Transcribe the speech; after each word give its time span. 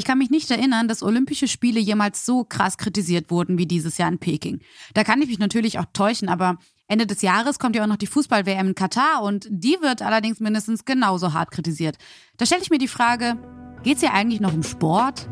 Ich 0.00 0.06
kann 0.06 0.16
mich 0.16 0.30
nicht 0.30 0.50
erinnern, 0.50 0.88
dass 0.88 1.02
Olympische 1.02 1.46
Spiele 1.46 1.78
jemals 1.78 2.24
so 2.24 2.42
krass 2.42 2.78
kritisiert 2.78 3.30
wurden 3.30 3.58
wie 3.58 3.66
dieses 3.66 3.98
Jahr 3.98 4.08
in 4.08 4.18
Peking. 4.18 4.60
Da 4.94 5.04
kann 5.04 5.20
ich 5.20 5.28
mich 5.28 5.38
natürlich 5.38 5.78
auch 5.78 5.84
täuschen, 5.92 6.30
aber 6.30 6.56
Ende 6.88 7.06
des 7.06 7.20
Jahres 7.20 7.58
kommt 7.58 7.76
ja 7.76 7.82
auch 7.82 7.86
noch 7.86 7.98
die 7.98 8.06
Fußball-WM 8.06 8.68
in 8.68 8.74
Katar 8.74 9.22
und 9.22 9.46
die 9.50 9.76
wird 9.82 10.00
allerdings 10.00 10.40
mindestens 10.40 10.86
genauso 10.86 11.34
hart 11.34 11.50
kritisiert. 11.50 11.98
Da 12.38 12.46
stelle 12.46 12.62
ich 12.62 12.70
mir 12.70 12.78
die 12.78 12.88
Frage, 12.88 13.36
geht's 13.82 14.00
hier 14.00 14.14
eigentlich 14.14 14.40
noch 14.40 14.54
um 14.54 14.62
Sport? 14.62 15.28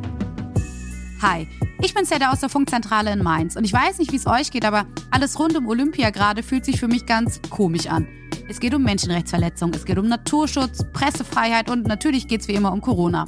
Hi, 1.20 1.48
ich 1.82 1.94
bin 1.94 2.04
Seda 2.04 2.30
aus 2.30 2.38
der 2.38 2.48
Funkzentrale 2.48 3.12
in 3.12 3.24
Mainz 3.24 3.56
und 3.56 3.64
ich 3.64 3.72
weiß 3.72 3.98
nicht, 3.98 4.12
wie 4.12 4.16
es 4.16 4.28
euch 4.28 4.52
geht, 4.52 4.64
aber 4.64 4.86
alles 5.10 5.36
rund 5.40 5.56
um 5.56 5.66
Olympia 5.66 6.10
gerade 6.10 6.44
fühlt 6.44 6.64
sich 6.64 6.78
für 6.78 6.86
mich 6.86 7.06
ganz 7.06 7.40
komisch 7.50 7.88
an. 7.88 8.06
Es 8.48 8.60
geht 8.60 8.72
um 8.72 8.84
Menschenrechtsverletzungen, 8.84 9.74
es 9.74 9.84
geht 9.84 9.98
um 9.98 10.06
Naturschutz, 10.06 10.84
Pressefreiheit 10.92 11.70
und 11.70 11.88
natürlich 11.88 12.28
geht 12.28 12.42
es 12.42 12.48
wie 12.48 12.52
immer 12.52 12.72
um 12.72 12.80
Corona. 12.80 13.26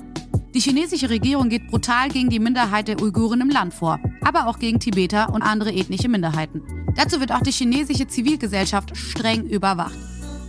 Die 0.55 0.61
chinesische 0.61 1.11
Regierung 1.11 1.48
geht 1.48 1.66
brutal 1.66 2.11
gegen 2.11 2.30
die 2.30 2.38
Minderheit 2.38 2.87
der 2.87 3.02
Uiguren 3.02 3.41
im 3.41 3.51
Land 3.51 3.74
vor, 3.74 3.98
aber 4.20 4.46
auch 4.46 4.60
gegen 4.60 4.79
Tibeter 4.79 5.34
und 5.34 5.43
andere 5.43 5.73
ethnische 5.73 6.09
Minderheiten. 6.09 6.62
Dazu 6.95 7.18
wird 7.18 7.32
auch 7.32 7.43
die 7.43 7.51
chinesische 7.51 8.07
Zivilgesellschaft 8.07 8.96
streng 8.96 9.46
überwacht. 9.46 9.98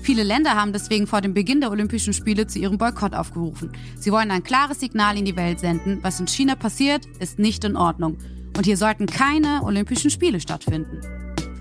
Viele 0.02 0.24
Länder 0.24 0.56
haben 0.56 0.74
deswegen 0.74 1.06
vor 1.06 1.22
dem 1.22 1.36
Beginn 1.36 1.62
der 1.62 1.70
Olympischen 1.70 2.14
Spiele 2.14 2.48
zu 2.48 2.58
ihrem 2.58 2.80
Boykott 2.80 3.14
aufgerufen. 3.14 3.72
Sie 4.00 4.12
wollen 4.12 4.32
ein 4.32 4.44
klares 4.44 4.80
Signal 4.80 5.16
in 5.16 5.26
die 5.26 5.36
Welt 5.36 5.60
senden, 5.60 6.00
was 6.02 6.20
in 6.20 6.28
China 6.28 6.56
passiert, 6.56 7.06
ist 7.20 7.38
nicht 7.38 7.64
in 7.64 7.76
Ordnung. 7.76 8.18
Und 8.58 8.66
hier 8.66 8.78
sollten 8.78 9.06
keine 9.06 9.62
Olympischen 9.64 10.10
Spiele 10.10 10.40
stattfinden. 10.40 11.02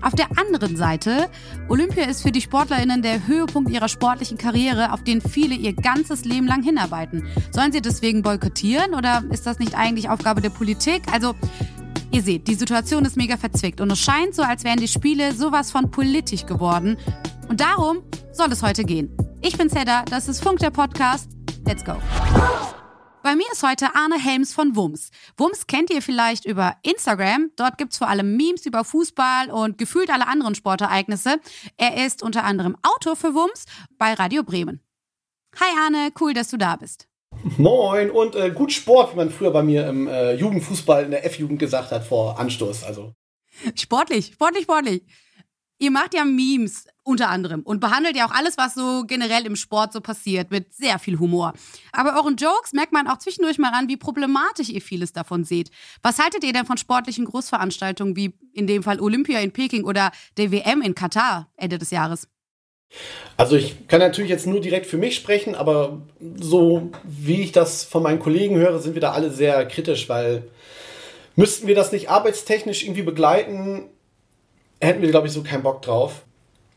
Auf 0.01 0.15
der 0.15 0.29
anderen 0.39 0.75
Seite, 0.75 1.29
Olympia 1.69 2.05
ist 2.05 2.23
für 2.23 2.31
die 2.31 2.41
Sportlerinnen 2.41 3.03
der 3.03 3.27
Höhepunkt 3.27 3.69
ihrer 3.69 3.87
sportlichen 3.87 4.39
Karriere, 4.39 4.91
auf 4.91 5.03
den 5.03 5.21
viele 5.21 5.53
ihr 5.53 5.73
ganzes 5.73 6.25
Leben 6.25 6.47
lang 6.47 6.63
hinarbeiten. 6.63 7.27
Sollen 7.51 7.71
sie 7.71 7.81
deswegen 7.81 8.23
boykottieren 8.23 8.95
oder 8.95 9.23
ist 9.29 9.45
das 9.45 9.59
nicht 9.59 9.75
eigentlich 9.75 10.09
Aufgabe 10.09 10.41
der 10.41 10.49
Politik? 10.49 11.03
Also, 11.13 11.35
ihr 12.11 12.23
seht, 12.23 12.47
die 12.47 12.55
Situation 12.55 13.05
ist 13.05 13.15
mega 13.15 13.37
verzwickt 13.37 13.79
und 13.79 13.91
es 13.91 13.99
scheint 13.99 14.33
so, 14.33 14.41
als 14.41 14.63
wären 14.63 14.79
die 14.79 14.87
Spiele 14.87 15.33
sowas 15.35 15.69
von 15.69 15.91
politisch 15.91 16.47
geworden. 16.47 16.97
Und 17.51 17.59
darum 17.59 18.01
soll 18.31 18.49
es 18.53 18.63
heute 18.63 18.85
gehen. 18.85 19.13
Ich 19.41 19.57
bin 19.57 19.69
Zedda, 19.69 20.05
das 20.09 20.29
ist 20.29 20.41
Funk 20.41 20.59
der 20.59 20.69
Podcast. 20.69 21.29
Let's 21.67 21.83
go. 21.83 21.95
Bei 23.23 23.35
mir 23.35 23.43
ist 23.51 23.61
heute 23.61 23.93
Arne 23.93 24.17
Helms 24.17 24.53
von 24.53 24.77
Wums. 24.77 25.11
Wums 25.35 25.67
kennt 25.67 25.89
ihr 25.89 26.01
vielleicht 26.01 26.45
über 26.45 26.77
Instagram. 26.81 27.51
Dort 27.57 27.77
gibt's 27.77 27.97
vor 27.97 28.07
allem 28.07 28.37
Memes 28.37 28.65
über 28.65 28.85
Fußball 28.85 29.51
und 29.51 29.77
gefühlt 29.77 30.09
alle 30.09 30.29
anderen 30.29 30.55
Sportereignisse. 30.55 31.41
Er 31.75 32.05
ist 32.05 32.23
unter 32.23 32.45
anderem 32.45 32.77
Autor 32.83 33.17
für 33.17 33.35
Wums 33.35 33.65
bei 33.97 34.13
Radio 34.13 34.43
Bremen. 34.43 34.79
Hi 35.59 35.77
Arne, 35.77 36.13
cool, 36.21 36.33
dass 36.33 36.51
du 36.51 36.57
da 36.57 36.77
bist. 36.77 37.09
Moin 37.57 38.11
und 38.11 38.33
äh, 38.33 38.51
gut 38.51 38.71
Sport, 38.71 39.11
wie 39.11 39.17
man 39.17 39.29
früher 39.29 39.51
bei 39.51 39.61
mir 39.61 39.89
im 39.89 40.07
äh, 40.07 40.35
Jugendfußball 40.35 41.03
in 41.03 41.11
der 41.11 41.25
F-Jugend 41.25 41.59
gesagt 41.59 41.91
hat, 41.91 42.05
vor 42.05 42.39
Anstoß. 42.39 42.85
Also. 42.85 43.13
Sportlich, 43.75 44.27
sportlich, 44.27 44.63
sportlich. 44.63 45.03
Ihr 45.81 45.89
macht 45.89 46.13
ja 46.13 46.25
Memes 46.25 46.85
unter 47.01 47.29
anderem 47.29 47.63
und 47.63 47.79
behandelt 47.79 48.15
ja 48.15 48.27
auch 48.27 48.31
alles, 48.31 48.55
was 48.55 48.75
so 48.75 49.03
generell 49.07 49.47
im 49.47 49.55
Sport 49.55 49.93
so 49.93 49.99
passiert, 49.99 50.51
mit 50.51 50.71
sehr 50.75 50.99
viel 50.99 51.17
Humor. 51.17 51.53
Aber 51.91 52.17
euren 52.17 52.35
Jokes 52.35 52.73
merkt 52.73 52.93
man 52.93 53.07
auch 53.07 53.17
zwischendurch 53.17 53.57
mal 53.57 53.71
an, 53.73 53.87
wie 53.87 53.97
problematisch 53.97 54.69
ihr 54.69 54.83
vieles 54.83 55.11
davon 55.11 55.43
seht. 55.43 55.71
Was 56.03 56.19
haltet 56.19 56.43
ihr 56.43 56.53
denn 56.53 56.67
von 56.67 56.77
sportlichen 56.77 57.25
Großveranstaltungen 57.25 58.15
wie 58.15 58.35
in 58.53 58.67
dem 58.67 58.83
Fall 58.83 59.01
Olympia 59.01 59.39
in 59.39 59.53
Peking 59.53 59.83
oder 59.83 60.11
der 60.37 60.51
WM 60.51 60.83
in 60.83 60.93
Katar 60.93 61.51
Ende 61.57 61.79
des 61.79 61.89
Jahres? 61.89 62.27
Also 63.35 63.55
ich 63.55 63.87
kann 63.87 64.01
natürlich 64.01 64.29
jetzt 64.29 64.45
nur 64.45 64.61
direkt 64.61 64.85
für 64.85 64.97
mich 64.97 65.15
sprechen, 65.15 65.55
aber 65.55 66.03
so 66.35 66.91
wie 67.03 67.41
ich 67.41 67.53
das 67.53 67.83
von 67.83 68.03
meinen 68.03 68.19
Kollegen 68.19 68.57
höre, 68.57 68.77
sind 68.77 68.93
wir 68.93 69.01
da 69.01 69.13
alle 69.13 69.31
sehr 69.31 69.65
kritisch, 69.65 70.07
weil 70.09 70.43
müssten 71.35 71.65
wir 71.65 71.73
das 71.73 71.91
nicht 71.91 72.11
arbeitstechnisch 72.11 72.83
irgendwie 72.83 73.01
begleiten, 73.01 73.89
hätten 74.81 75.01
wir, 75.01 75.09
glaube 75.09 75.27
ich, 75.27 75.33
so 75.33 75.43
keinen 75.43 75.63
Bock 75.63 75.81
drauf. 75.81 76.23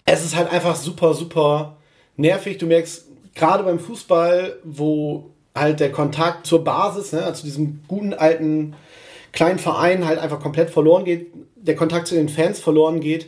Es 0.04 0.24
ist 0.24 0.36
halt 0.36 0.52
einfach 0.52 0.76
super, 0.76 1.14
super 1.14 1.76
nervig. 2.16 2.58
Du 2.58 2.66
merkst, 2.66 3.06
gerade 3.34 3.64
beim 3.64 3.78
Fußball, 3.78 4.58
wo 4.64 5.30
halt 5.54 5.80
der 5.80 5.92
Kontakt 5.92 6.46
zur 6.46 6.64
Basis, 6.64 7.12
ne, 7.12 7.32
zu 7.32 7.44
diesem 7.44 7.82
guten 7.88 8.12
alten 8.12 8.74
kleinen 9.32 9.58
Verein 9.58 10.06
halt 10.06 10.18
einfach 10.18 10.40
komplett 10.40 10.70
verloren 10.70 11.04
geht, 11.04 11.32
der 11.56 11.76
Kontakt 11.76 12.06
zu 12.06 12.14
den 12.14 12.28
Fans 12.28 12.60
verloren 12.60 13.00
geht. 13.00 13.26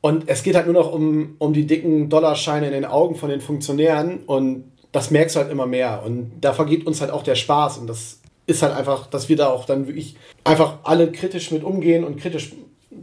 Und 0.00 0.28
es 0.28 0.42
geht 0.42 0.54
halt 0.54 0.66
nur 0.66 0.74
noch 0.74 0.92
um, 0.92 1.34
um 1.38 1.52
die 1.52 1.66
dicken 1.66 2.08
Dollarscheine 2.08 2.66
in 2.66 2.72
den 2.72 2.84
Augen 2.84 3.16
von 3.16 3.28
den 3.28 3.40
Funktionären 3.40 4.20
und 4.26 4.64
das 4.92 5.10
merkst 5.10 5.36
du 5.36 5.40
halt 5.40 5.50
immer 5.50 5.66
mehr. 5.66 6.02
Und 6.04 6.32
da 6.40 6.52
vergeht 6.52 6.86
uns 6.86 7.00
halt 7.00 7.10
auch 7.10 7.22
der 7.22 7.34
Spaß. 7.34 7.78
Und 7.78 7.86
das 7.86 8.20
ist 8.46 8.62
halt 8.62 8.74
einfach, 8.74 9.08
dass 9.08 9.28
wir 9.28 9.36
da 9.36 9.48
auch 9.48 9.64
dann 9.64 9.86
wirklich 9.88 10.16
einfach 10.44 10.78
alle 10.84 11.10
kritisch 11.10 11.50
mit 11.50 11.64
umgehen 11.64 12.04
und 12.04 12.18
kritisch 12.18 12.52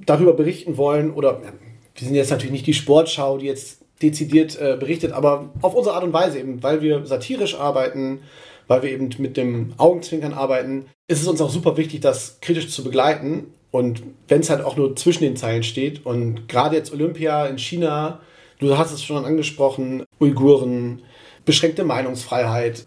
darüber 0.05 0.33
berichten 0.33 0.77
wollen, 0.77 1.11
oder 1.11 1.41
wir 1.41 2.07
sind 2.07 2.15
jetzt 2.15 2.31
natürlich 2.31 2.51
nicht 2.51 2.67
die 2.67 2.73
Sportschau, 2.73 3.37
die 3.37 3.45
jetzt 3.45 3.83
dezidiert 4.01 4.59
äh, 4.59 4.77
berichtet, 4.79 5.11
aber 5.13 5.49
auf 5.61 5.75
unsere 5.75 5.95
Art 5.95 6.03
und 6.03 6.13
Weise 6.13 6.39
eben, 6.39 6.61
weil 6.61 6.81
wir 6.81 7.05
satirisch 7.05 7.55
arbeiten, 7.55 8.19
weil 8.67 8.83
wir 8.83 8.91
eben 8.91 9.09
mit 9.17 9.37
dem 9.37 9.73
Augenzwinkern 9.77 10.33
arbeiten, 10.33 10.85
ist 11.07 11.21
es 11.21 11.27
uns 11.27 11.41
auch 11.41 11.49
super 11.49 11.77
wichtig, 11.77 12.01
das 12.01 12.39
kritisch 12.41 12.69
zu 12.69 12.83
begleiten. 12.83 13.47
Und 13.71 14.03
wenn 14.27 14.41
es 14.41 14.49
halt 14.49 14.63
auch 14.63 14.77
nur 14.77 14.95
zwischen 14.95 15.23
den 15.23 15.35
Zeilen 15.35 15.63
steht 15.63 16.05
und 16.05 16.47
gerade 16.47 16.75
jetzt 16.75 16.93
Olympia 16.93 17.47
in 17.47 17.57
China, 17.57 18.19
du 18.59 18.77
hast 18.77 18.91
es 18.91 19.03
schon 19.03 19.25
angesprochen, 19.25 20.03
Uiguren, 20.19 21.01
beschränkte 21.45 21.83
Meinungsfreiheit, 21.83 22.85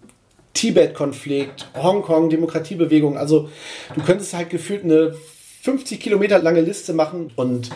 Tibet-Konflikt, 0.54 1.68
Hongkong, 1.74 2.30
Demokratiebewegung. 2.30 3.18
Also 3.18 3.50
du 3.94 4.02
könntest 4.02 4.32
halt 4.32 4.48
gefühlt 4.48 4.84
eine 4.84 5.14
50 5.66 5.98
Kilometer 5.98 6.38
lange 6.38 6.60
Liste 6.60 6.92
machen 6.92 7.32
und 7.34 7.70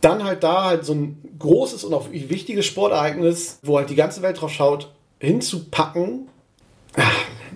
dann 0.00 0.24
halt 0.24 0.42
da 0.42 0.64
halt 0.64 0.84
so 0.84 0.94
ein 0.94 1.22
großes 1.38 1.84
und 1.84 1.94
auch 1.94 2.10
wichtiges 2.10 2.66
Sportereignis, 2.66 3.60
wo 3.62 3.78
halt 3.78 3.88
die 3.88 3.94
ganze 3.94 4.20
Welt 4.20 4.40
drauf 4.40 4.52
schaut, 4.52 4.92
hinzupacken. 5.20 6.26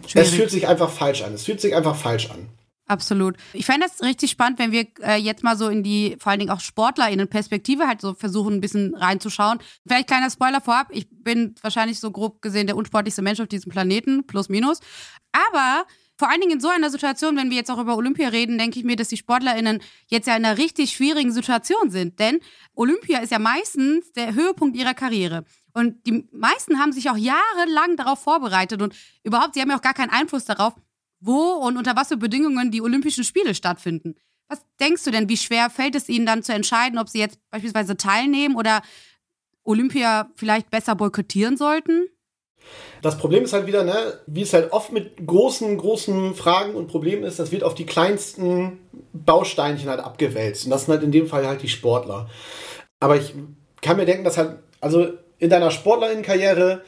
Schwierig. 0.06 0.28
Es 0.28 0.34
fühlt 0.34 0.50
sich 0.50 0.69
einfach 0.69 0.91
falsch 0.91 1.22
an. 1.22 1.34
Es 1.34 1.44
fühlt 1.44 1.60
sich 1.60 1.74
einfach 1.74 1.96
falsch 1.96 2.30
an. 2.30 2.48
Absolut. 2.86 3.36
Ich 3.52 3.66
fände 3.66 3.86
das 3.86 4.00
richtig 4.00 4.30
spannend, 4.30 4.60
wenn 4.60 4.70
wir 4.70 4.86
äh, 5.02 5.16
jetzt 5.16 5.42
mal 5.42 5.56
so 5.56 5.69
in 5.69 5.82
die, 5.82 6.16
vor 6.20 6.30
allen 6.30 6.38
Dingen 6.38 6.52
auch 6.52 6.60
SportlerInnen-Perspektive 6.60 7.88
halt 7.88 8.00
so 8.00 8.14
versuchen, 8.14 8.54
ein 8.54 8.60
bisschen 8.60 8.94
reinzuschauen. 8.94 9.58
Vielleicht 9.86 10.06
kleiner 10.06 10.30
Spoiler 10.30 10.60
vorab. 10.60 10.86
Ich 10.92 11.08
bin 11.10 11.56
wahrscheinlich 11.62 11.98
so 11.98 12.12
grob 12.12 12.40
gesehen 12.42 12.69
der 12.69 12.76
unsportlichste 12.76 13.22
Mensch 13.22 13.40
auf 13.40 13.48
diesem 13.48 13.72
Planeten, 13.72 14.25
plus 14.25 14.48
minus. 14.48 14.78
Aber 15.32 15.84
vor 16.19 16.29
allen 16.29 16.41
Dingen 16.41 16.55
in 16.55 16.61
so 16.61 16.69
einer 16.69 16.91
Situation, 16.91 17.37
wenn 17.37 17.49
wir 17.49 17.56
jetzt 17.56 17.71
auch 17.71 17.79
über 17.79 17.97
Olympia 17.97 18.29
reden, 18.29 18.59
denke 18.59 18.81
ich 18.81 18.84
mir, 18.84 18.97
dass 18.97 19.09
die 19.09 19.17
SportlerInnen 19.17 19.81
jetzt 20.09 20.27
ja 20.27 20.37
in 20.37 20.45
einer 20.45 20.59
richtig 20.59 20.91
schwierigen 20.91 21.33
Situation 21.33 21.91
sind. 21.91 22.19
Denn 22.19 22.41
Olympia 22.75 23.21
ist 23.21 23.31
ja 23.31 23.39
meistens 23.39 24.12
der 24.12 24.34
Höhepunkt 24.34 24.77
ihrer 24.77 24.95
Karriere. 24.95 25.45
Und 25.73 26.05
die 26.09 26.29
meisten 26.33 26.81
haben 26.81 26.93
sich 26.93 27.09
auch 27.09 27.17
jahrelang 27.17 27.97
darauf 27.97 28.21
vorbereitet 28.21 28.83
und 28.83 28.97
überhaupt, 29.23 29.55
sie 29.55 29.61
haben 29.61 29.71
ja 29.71 29.77
auch 29.77 29.83
gar 29.83 29.95
keinen 29.95 30.11
Einfluss 30.11 30.45
darauf, 30.45 30.75
wo 31.21 31.53
und 31.53 31.77
unter 31.77 31.95
was 31.95 32.09
für 32.09 32.17
Bedingungen 32.17 32.73
die 32.73 32.83
Olympischen 32.83 33.23
Spiele 33.23 33.55
stattfinden. 33.55 34.17
Was 34.49 34.61
denkst 34.81 35.05
du 35.05 35.12
denn, 35.12 35.29
wie 35.29 35.37
schwer 35.37 35.71
fällt 35.71 35.95
es 35.95 36.09
ihnen 36.09 36.27
dann 36.27 36.43
zu 36.43 36.53
entscheiden, 36.53 36.99
ob 36.99 37.09
sie 37.09 37.21
jetzt 37.21 37.39
beispielsweise 37.50 37.97
teilnehmen 37.97 38.56
oder 38.56 38.83
Olympia 39.62 40.33
vielleicht 40.35 40.71
besser 40.71 40.97
boykottieren 40.97 41.56
sollten? 41.56 42.09
Das 43.03 43.17
Problem 43.19 43.45
ist 43.45 43.53
halt 43.53 43.67
wieder, 43.67 43.84
ne, 43.84 43.95
wie 44.27 44.43
es 44.43 44.53
halt 44.53 44.73
oft 44.73 44.93
mit 44.93 45.25
großen, 45.25 45.77
großen 45.79 46.34
Fragen 46.34 46.75
und 46.75 46.89
Problemen 46.89 47.23
ist, 47.23 47.39
das 47.39 47.53
wird 47.53 47.62
auf 47.62 47.75
die 47.75 47.87
kleinsten 47.87 48.81
Bausteinchen 49.12 49.89
halt 49.89 50.01
abgewälzt. 50.01 50.65
Und 50.65 50.71
das 50.71 50.84
sind 50.84 50.95
halt 50.95 51.05
in 51.05 51.12
dem 51.12 51.29
Fall 51.29 51.47
halt 51.47 51.62
die 51.62 51.69
Sportler. 51.69 52.29
Aber 53.01 53.17
ich 53.17 53.34
kann 53.83 53.97
mir 53.97 54.06
denken, 54.06 54.25
dass 54.25 54.39
halt, 54.39 54.59
also 54.81 55.09
in 55.39 55.51
deiner 55.51 55.71
Sportlerinnenkarriere 55.71 56.83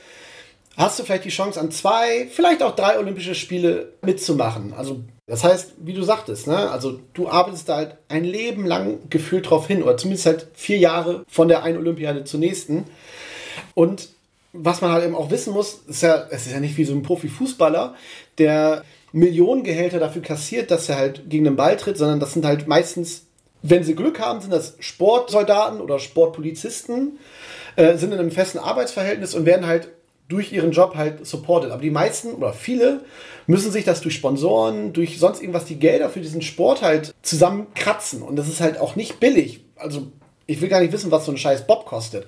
hast 0.77 0.99
du 0.99 1.05
vielleicht 1.05 1.25
die 1.25 1.31
Chance, 1.31 1.61
an 1.61 1.71
zwei, 1.71 2.27
vielleicht 2.31 2.63
auch 2.63 2.75
drei 2.75 2.99
Olympische 2.99 3.35
Spiele 3.35 3.93
mitzumachen. 4.03 4.73
Also, 4.73 5.03
das 5.27 5.45
heißt, 5.45 5.75
wie 5.79 5.93
du 5.93 6.03
sagtest, 6.03 6.47
ne, 6.47 6.71
also 6.71 6.99
du 7.13 7.29
arbeitest 7.29 7.69
da 7.69 7.77
halt 7.77 7.97
ein 8.09 8.25
Leben 8.25 8.67
lang 8.67 8.99
gefühlt 9.11 9.49
drauf 9.49 9.67
hin, 9.67 9.83
oder 9.83 9.97
zumindest 9.97 10.27
halt 10.27 10.49
vier 10.55 10.79
Jahre 10.79 11.25
von 11.29 11.49
der 11.49 11.63
einen 11.63 11.79
Olympiade 11.79 12.25
zur 12.25 12.41
nächsten. 12.41 12.85
Und 13.75 14.09
was 14.53 14.81
man 14.81 14.93
halt 14.93 15.05
eben 15.05 15.15
auch 15.15 15.31
wissen 15.31 15.53
muss, 15.53 15.81
ist 15.87 16.03
ja, 16.03 16.27
es 16.31 16.47
ist 16.47 16.53
ja 16.53 16.61
nicht 16.61 16.77
wie 16.77 16.85
so 16.85 16.93
ein 16.93 17.03
Profifußballer, 17.03 17.95
der 18.39 18.85
Millionengehälter 19.13 19.99
dafür 19.99 20.23
kassiert, 20.23 20.71
dass 20.71 20.89
er 20.89 20.97
halt 20.97 21.29
gegen 21.29 21.45
den 21.45 21.57
Ball 21.57 21.77
tritt, 21.77 21.97
sondern 21.97 22.21
das 22.21 22.33
sind 22.33 22.45
halt 22.45 22.67
meistens, 22.67 23.27
wenn 23.63 23.85
sie 23.85 23.95
Glück 23.95 24.21
haben, 24.21 24.41
sind 24.41 24.53
das 24.53 24.77
Sportsoldaten 24.81 25.81
oder 25.81 25.99
Sportpolizisten, 25.99 27.19
äh, 27.77 27.97
sind 27.97 28.13
in 28.13 28.19
einem 28.19 28.31
festen 28.31 28.59
Arbeitsverhältnis 28.59 29.35
und 29.35 29.47
werden 29.47 29.67
halt 29.67 29.89
durch 30.29 30.53
ihren 30.53 30.71
Job 30.71 30.95
halt 30.95 31.27
supported. 31.27 31.73
Aber 31.73 31.83
die 31.83 31.91
meisten 31.91 32.33
oder 32.33 32.53
viele 32.53 33.01
müssen 33.47 33.73
sich 33.73 33.85
das 33.85 34.01
durch 34.01 34.15
Sponsoren, 34.15 34.93
durch 34.93 35.19
sonst 35.19 35.41
irgendwas 35.41 35.65
die 35.65 35.79
Gelder 35.79 36.09
für 36.09 36.21
diesen 36.21 36.41
Sport 36.41 36.83
halt 36.83 37.13
zusammenkratzen. 37.23 38.23
Und 38.23 38.37
das 38.37 38.49
ist 38.49 38.61
halt 38.61 38.79
auch 38.79 38.95
nicht 38.95 39.19
billig. 39.19 39.65
Also 39.77 40.07
ich 40.47 40.61
will 40.61 40.69
gar 40.69 40.81
nicht 40.81 40.93
wissen, 40.93 41.11
was 41.11 41.27
so 41.27 41.33
ein 41.33 41.37
scheiß 41.37 41.67
Bob 41.67 41.85
kostet. 41.85 42.27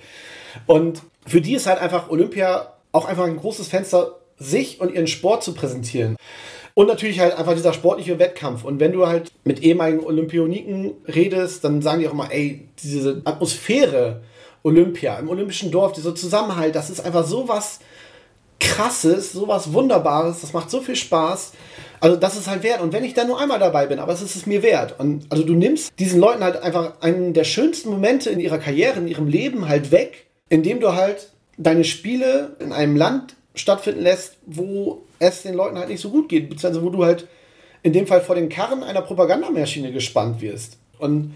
Und 0.67 1.03
für 1.27 1.41
die 1.41 1.55
ist 1.55 1.67
halt 1.67 1.81
einfach 1.81 2.11
Olympia 2.11 2.73
auch 2.93 3.07
einfach 3.07 3.25
ein 3.25 3.37
großes 3.37 3.69
Fenster, 3.69 4.19
sich 4.39 4.81
und 4.81 4.93
ihren 4.93 5.07
Sport 5.07 5.43
zu 5.43 5.55
präsentieren. 5.55 6.17
Und 6.75 6.87
natürlich 6.87 7.21
halt 7.21 7.37
einfach 7.37 7.55
dieser 7.55 7.73
sportliche 7.73 8.19
Wettkampf. 8.19 8.65
Und 8.65 8.81
wenn 8.81 8.93
du 8.93 9.07
halt 9.07 9.31
mit 9.45 9.63
ehemaligen 9.63 10.05
Olympioniken 10.05 10.93
redest, 11.07 11.65
dann 11.65 11.83
sagen 11.83 12.01
die 12.01 12.09
auch 12.09 12.13
immer, 12.13 12.33
ey, 12.33 12.67
diese 12.83 13.21
Atmosphäre 13.25 14.23
Olympia, 14.63 15.19
im 15.19 15.29
olympischen 15.29 15.71
Dorf, 15.71 15.93
dieser 15.93 16.15
Zusammenhalt, 16.15 16.75
das 16.75 16.89
ist 16.89 17.05
einfach 17.05 17.27
so 17.27 17.49
was 17.49 17.81
Krasses, 18.61 19.33
so 19.33 19.49
was 19.49 19.73
Wunderbares, 19.73 20.41
das 20.41 20.53
macht 20.53 20.71
so 20.71 20.81
viel 20.81 20.97
Spaß. 20.97 21.53
Also 22.01 22.17
das 22.17 22.37
ist 22.37 22.49
halt 22.49 22.63
wert. 22.63 22.81
Und 22.81 22.93
wenn 22.93 23.05
ich 23.05 23.13
da 23.13 23.25
nur 23.25 23.41
einmal 23.41 23.59
dabei 23.59 23.87
bin, 23.87 23.99
aber 23.99 24.13
es 24.13 24.23
ist 24.23 24.37
es 24.37 24.47
mir 24.47 24.63
wert. 24.63 24.99
Und 24.99 25.27
also 25.31 25.45
du 25.45 25.55
nimmst 25.55 25.93
diesen 25.99 26.21
Leuten 26.21 26.43
halt 26.43 26.63
einfach 26.63 27.01
einen 27.01 27.35
der 27.35 27.45
schönsten 27.45 27.91
Momente 27.91 28.31
in 28.31 28.41
ihrer 28.41 28.59
Karriere, 28.59 28.99
in 29.01 29.09
ihrem 29.09 29.27
Leben 29.27 29.69
halt 29.69 29.91
weg, 29.91 30.27
indem 30.53 30.81
du 30.81 30.93
halt 30.93 31.31
deine 31.57 31.83
Spiele 31.83 32.57
in 32.61 32.73
einem 32.73 32.95
Land 32.95 33.37
stattfinden 33.55 34.03
lässt, 34.03 34.37
wo 34.45 35.03
es 35.19 35.45
den 35.45 35.55
Leuten 35.55 35.79
halt 35.79 35.89
nicht 35.89 36.03
so 36.03 36.11
gut 36.11 36.29
geht, 36.29 36.51
beziehungsweise 36.51 36.85
wo 36.85 36.91
du 36.91 37.07
halt 37.07 37.27
in 37.83 37.95
dem 37.95 38.07
Fall 38.07 38.21
vor 38.21 38.35
den 38.35 38.51
Karren 38.51 38.83
einer 38.83 39.01
Propagandamaschine 39.01 39.93
gespannt 39.93 40.43
wirst. 40.43 40.77
Und 40.99 41.33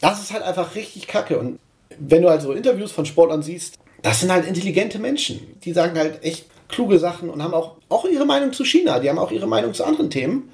das 0.00 0.22
ist 0.22 0.32
halt 0.32 0.42
einfach 0.42 0.74
richtig 0.74 1.06
kacke. 1.06 1.38
Und 1.38 1.58
wenn 1.98 2.22
du 2.22 2.28
also 2.28 2.52
Interviews 2.52 2.92
von 2.92 3.04
Sportlern 3.04 3.42
siehst, 3.42 3.74
das 4.00 4.20
sind 4.20 4.32
halt 4.32 4.46
intelligente 4.46 4.98
Menschen. 4.98 5.60
Die 5.62 5.74
sagen 5.74 5.98
halt 5.98 6.24
echt 6.24 6.46
kluge 6.68 6.98
Sachen 6.98 7.28
und 7.28 7.42
haben 7.42 7.52
auch, 7.52 7.76
auch 7.90 8.06
ihre 8.06 8.24
Meinung 8.24 8.54
zu 8.54 8.64
China. 8.64 9.00
Die 9.00 9.10
haben 9.10 9.18
auch 9.18 9.32
ihre 9.32 9.46
Meinung 9.46 9.74
zu 9.74 9.84
anderen 9.84 10.08
Themen. 10.08 10.50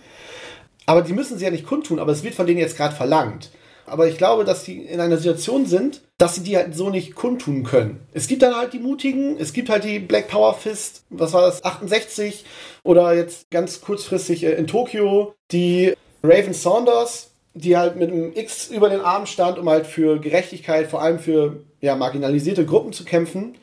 Aber 0.86 1.02
die 1.02 1.12
müssen 1.12 1.38
sie 1.38 1.44
ja 1.44 1.52
nicht 1.52 1.66
kundtun, 1.66 2.00
aber 2.00 2.10
es 2.10 2.24
wird 2.24 2.34
von 2.34 2.48
denen 2.48 2.58
jetzt 2.58 2.76
gerade 2.76 2.96
verlangt. 2.96 3.50
Aber 3.90 4.06
ich 4.06 4.16
glaube, 4.16 4.44
dass 4.44 4.64
sie 4.64 4.78
in 4.78 5.00
einer 5.00 5.16
Situation 5.16 5.66
sind, 5.66 6.02
dass 6.16 6.36
sie 6.36 6.42
die 6.42 6.56
halt 6.56 6.74
so 6.74 6.90
nicht 6.90 7.14
kundtun 7.14 7.64
können. 7.64 8.00
Es 8.12 8.28
gibt 8.28 8.42
dann 8.42 8.54
halt 8.54 8.72
die 8.72 8.78
Mutigen, 8.78 9.36
es 9.38 9.52
gibt 9.52 9.68
halt 9.68 9.84
die 9.84 9.98
Black 9.98 10.28
Power 10.28 10.54
Fist, 10.54 11.02
was 11.10 11.32
war 11.32 11.42
das, 11.42 11.64
68 11.64 12.44
oder 12.84 13.14
jetzt 13.14 13.50
ganz 13.50 13.80
kurzfristig 13.80 14.44
äh, 14.44 14.52
in 14.52 14.66
Tokio, 14.66 15.34
die 15.50 15.94
Raven 16.22 16.54
Saunders, 16.54 17.30
die 17.54 17.76
halt 17.76 17.96
mit 17.96 18.12
einem 18.12 18.32
X 18.34 18.68
über 18.68 18.88
den 18.88 19.00
Arm 19.00 19.26
stand, 19.26 19.58
um 19.58 19.68
halt 19.68 19.86
für 19.86 20.20
Gerechtigkeit, 20.20 20.88
vor 20.88 21.02
allem 21.02 21.18
für 21.18 21.64
ja, 21.80 21.96
marginalisierte 21.96 22.64
Gruppen 22.64 22.92
zu 22.92 23.04
kämpfen. 23.04 23.56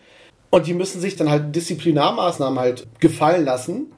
Und 0.50 0.68
die 0.68 0.74
müssen 0.74 1.00
sich 1.00 1.16
dann 1.16 1.30
halt 1.30 1.56
Disziplinarmaßnahmen 1.56 2.60
halt 2.60 2.88
gefallen 3.00 3.46
lassen, 3.46 3.94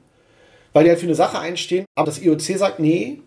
weil 0.72 0.84
die 0.84 0.90
halt 0.90 1.00
für 1.00 1.06
eine 1.06 1.14
Sache 1.14 1.38
einstehen. 1.38 1.86
Aber 1.96 2.06
das 2.06 2.20
IOC 2.22 2.40
sagt, 2.40 2.78
nee, 2.78 3.20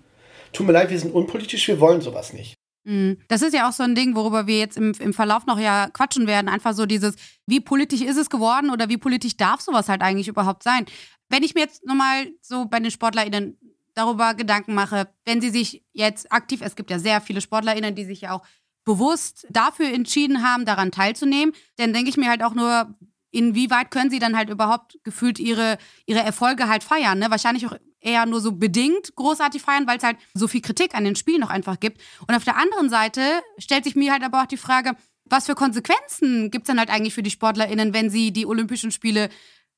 tut 0.53 0.67
mir 0.67 0.73
leid, 0.73 0.89
wir 0.89 0.99
sind 0.99 1.13
unpolitisch, 1.13 1.67
wir 1.67 1.79
wollen 1.79 2.01
sowas 2.01 2.33
nicht. 2.33 2.55
Mhm. 2.83 3.17
Das 3.27 3.41
ist 3.41 3.53
ja 3.53 3.67
auch 3.67 3.73
so 3.73 3.83
ein 3.83 3.95
Ding, 3.95 4.15
worüber 4.15 4.47
wir 4.47 4.59
jetzt 4.59 4.77
im, 4.77 4.93
im 4.99 5.13
Verlauf 5.13 5.45
noch 5.45 5.59
ja 5.59 5.89
quatschen 5.89 6.27
werden. 6.27 6.49
Einfach 6.49 6.73
so 6.73 6.85
dieses, 6.85 7.15
wie 7.45 7.59
politisch 7.59 8.01
ist 8.01 8.17
es 8.17 8.29
geworden 8.29 8.69
oder 8.69 8.89
wie 8.89 8.97
politisch 8.97 9.37
darf 9.37 9.61
sowas 9.61 9.89
halt 9.89 10.01
eigentlich 10.01 10.27
überhaupt 10.27 10.63
sein? 10.63 10.85
Wenn 11.29 11.43
ich 11.43 11.55
mir 11.55 11.61
jetzt 11.61 11.85
nochmal 11.85 12.27
so 12.41 12.65
bei 12.65 12.79
den 12.79 12.91
SportlerInnen 12.91 13.57
darüber 13.93 14.33
Gedanken 14.33 14.73
mache, 14.73 15.07
wenn 15.25 15.39
sie 15.39 15.49
sich 15.49 15.83
jetzt 15.93 16.31
aktiv, 16.31 16.61
es 16.61 16.75
gibt 16.75 16.89
ja 16.89 16.99
sehr 16.99 17.21
viele 17.21 17.41
SportlerInnen, 17.41 17.95
die 17.95 18.05
sich 18.05 18.21
ja 18.21 18.31
auch 18.33 18.45
bewusst 18.85 19.47
dafür 19.49 19.87
entschieden 19.93 20.43
haben, 20.43 20.65
daran 20.65 20.91
teilzunehmen, 20.91 21.53
dann 21.77 21.93
denke 21.93 22.09
ich 22.09 22.17
mir 22.17 22.29
halt 22.29 22.43
auch 22.43 22.53
nur, 22.53 22.93
inwieweit 23.31 23.91
können 23.91 24.09
sie 24.09 24.19
dann 24.19 24.35
halt 24.35 24.49
überhaupt 24.49 24.99
gefühlt 25.03 25.39
ihre, 25.39 25.77
ihre 26.05 26.19
Erfolge 26.19 26.67
halt 26.67 26.83
feiern? 26.83 27.19
Ne? 27.19 27.31
Wahrscheinlich 27.31 27.65
auch 27.65 27.77
eher 28.03 28.25
nur 28.25 28.41
so 28.41 28.51
bedingt 28.51 29.15
großartig 29.15 29.61
feiern, 29.61 29.87
weil 29.87 29.97
es 29.97 30.03
halt 30.03 30.17
so 30.33 30.47
viel 30.47 30.61
Kritik 30.61 30.95
an 30.95 31.03
den 31.03 31.15
Spielen 31.15 31.41
noch 31.41 31.49
einfach 31.49 31.79
gibt. 31.79 32.01
Und 32.27 32.35
auf 32.35 32.43
der 32.43 32.57
anderen 32.57 32.89
Seite 32.89 33.21
stellt 33.57 33.83
sich 33.83 33.95
mir 33.95 34.11
halt 34.11 34.23
aber 34.23 34.41
auch 34.41 34.47
die 34.47 34.57
Frage, 34.57 34.95
was 35.25 35.45
für 35.45 35.55
Konsequenzen 35.55 36.51
gibt 36.51 36.65
es 36.65 36.67
dann 36.67 36.79
halt 36.79 36.89
eigentlich 36.89 37.13
für 37.13 37.23
die 37.23 37.31
SportlerInnen, 37.31 37.93
wenn 37.93 38.09
sie 38.09 38.31
die 38.31 38.45
Olympischen 38.45 38.91
Spiele 38.91 39.29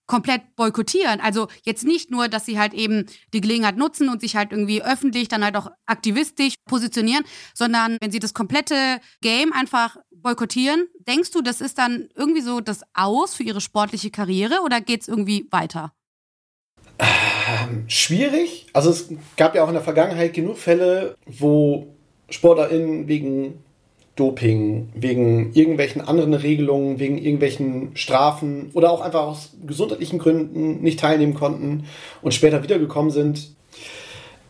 komplett 0.07 0.56
boykottieren. 0.56 1.19
Also 1.19 1.48
jetzt 1.63 1.83
nicht 1.83 2.12
nur, 2.12 2.27
dass 2.27 2.45
sie 2.45 2.60
halt 2.60 2.74
eben 2.74 3.06
die 3.33 3.42
Gelegenheit 3.42 3.77
nutzen 3.77 4.10
und 4.10 4.22
sich 4.22 4.36
halt 4.36 4.51
irgendwie 4.51 4.83
öffentlich 4.83 5.27
dann 5.27 5.44
halt 5.44 5.57
auch 5.57 5.69
aktivistisch 5.86 6.56
positionieren, 6.66 7.24
sondern 7.54 7.98
wenn 8.01 8.12
sie 8.12 8.19
das 8.19 8.33
komplette 8.33 9.00
Game 9.22 9.51
einfach 9.54 9.98
boykottieren, 10.12 10.88
denkst 11.07 11.31
du, 11.31 11.42
das 11.42 11.62
ist 11.62 11.77
dann 11.77 12.10
irgendwie 12.16 12.42
so 12.42 12.62
das 12.62 12.81
Aus 12.94 13.36
für 13.36 13.44
ihre 13.44 13.62
sportliche 13.62 14.12
Karriere 14.12 14.62
oder 14.63 14.81
geht 14.81 15.01
es 15.01 15.07
irgendwie 15.07 15.48
weiter? 15.51 15.94
Ähm, 17.47 17.86
schwierig. 17.88 18.68
Also 18.74 18.89
es 18.89 19.09
gab 19.38 19.56
ja 19.56 19.63
auch 19.63 19.68
in 19.68 19.74
der 19.74 19.83
Vergangenheit 19.83 20.33
genug 20.33 20.57
Fälle, 20.57 21.15
wo 21.25 21.88
SportlerInnen 22.30 23.07
wegen 23.07 23.63
Doping, 24.15 24.89
wegen 24.95 25.53
irgendwelchen 25.53 26.01
anderen 26.01 26.33
Regelungen, 26.33 27.00
wegen 27.00 27.18
irgendwelchen 27.18 27.95
Strafen 27.95 28.71
oder 28.74 28.89
auch 28.92 29.01
einfach 29.01 29.24
aus 29.24 29.51
gesundheitlichen 29.65 30.19
Gründen 30.19 30.81
nicht 30.81 31.00
teilnehmen 31.00 31.33
konnten 31.33 31.86
und 32.21 32.33
später 32.33 32.63
wiedergekommen 32.63 33.12
sind. 33.12 33.53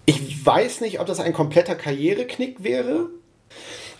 Ich 0.05 0.45
weiß 0.45 0.81
nicht, 0.81 0.99
ob 0.99 1.07
das 1.07 1.19
ein 1.19 1.33
kompletter 1.33 1.75
Karriereknick 1.75 2.63
wäre, 2.63 3.09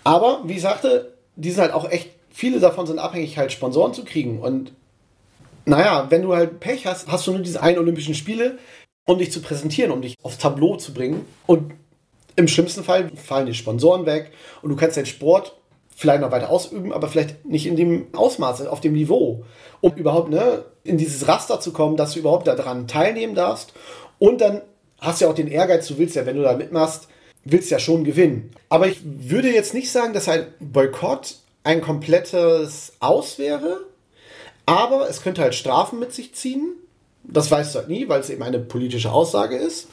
aber 0.03 0.41
wie 0.45 0.53
ich 0.53 0.61
sagte, 0.61 1.15
die 1.35 1.49
sind 1.49 1.63
halt 1.63 1.73
auch 1.73 1.89
echt, 1.89 2.11
viele 2.29 2.59
davon 2.59 2.85
sind 2.85 2.99
abhängig, 2.99 3.39
halt 3.39 3.51
Sponsoren 3.51 3.93
zu 3.93 4.05
kriegen 4.05 4.39
und 4.39 4.71
naja, 5.65 6.05
wenn 6.09 6.21
du 6.21 6.35
halt 6.35 6.59
Pech 6.59 6.85
hast, 6.85 7.07
hast 7.07 7.25
du 7.25 7.31
nur 7.31 7.41
diese 7.41 7.63
einen 7.63 7.79
Olympischen 7.79 8.13
Spiele, 8.13 8.59
um 9.05 9.17
dich 9.17 9.31
zu 9.31 9.41
präsentieren, 9.41 9.91
um 9.91 10.01
dich 10.01 10.15
aufs 10.23 10.37
Tableau 10.37 10.75
zu 10.75 10.93
bringen 10.93 11.25
und 11.45 11.73
im 12.35 12.47
schlimmsten 12.47 12.83
Fall 12.83 13.11
fallen 13.15 13.45
die 13.45 13.53
Sponsoren 13.53 14.05
weg 14.05 14.31
und 14.61 14.69
du 14.69 14.75
kannst 14.75 14.97
deinen 14.97 15.05
Sport 15.05 15.55
vielleicht 15.95 16.21
noch 16.21 16.31
weiter 16.31 16.49
ausüben, 16.49 16.91
aber 16.91 17.07
vielleicht 17.07 17.45
nicht 17.45 17.65
in 17.65 17.77
dem 17.77 18.07
Ausmaß, 18.13 18.67
auf 18.67 18.81
dem 18.81 18.93
Niveau, 18.93 19.45
um 19.79 19.93
überhaupt 19.93 20.29
ne, 20.29 20.65
in 20.83 20.97
dieses 20.97 21.27
Raster 21.27 21.61
zu 21.61 21.71
kommen, 21.71 21.95
dass 21.95 22.13
du 22.13 22.19
überhaupt 22.19 22.47
daran 22.47 22.87
teilnehmen 22.87 23.33
darfst. 23.33 23.73
Und 24.19 24.41
dann 24.41 24.61
hast 24.99 25.21
du 25.21 25.25
ja 25.25 25.31
auch 25.31 25.35
den 25.35 25.47
Ehrgeiz, 25.47 25.87
du 25.87 25.97
willst 25.97 26.15
ja, 26.15 26.25
wenn 26.25 26.35
du 26.35 26.43
da 26.43 26.57
mitmachst, 26.57 27.07
willst 27.45 27.71
ja 27.71 27.79
schon 27.79 28.03
gewinnen. 28.03 28.51
Aber 28.67 28.87
ich 28.87 28.99
würde 29.03 29.53
jetzt 29.53 29.73
nicht 29.73 29.89
sagen, 29.89 30.13
dass 30.13 30.27
ein 30.27 30.47
Boykott 30.59 31.37
ein 31.63 31.81
komplettes 31.81 32.93
Aus 32.99 33.39
wäre, 33.39 33.85
aber 34.65 35.09
es 35.09 35.21
könnte 35.21 35.41
halt 35.41 35.55
Strafen 35.55 35.99
mit 35.99 36.11
sich 36.11 36.35
ziehen. 36.35 36.75
Das 37.27 37.49
weißt 37.51 37.73
du 37.73 37.79
halt 37.79 37.89
nie, 37.89 38.07
weil 38.07 38.21
es 38.21 38.29
eben 38.29 38.43
eine 38.43 38.59
politische 38.59 39.11
Aussage 39.11 39.57
ist. 39.57 39.87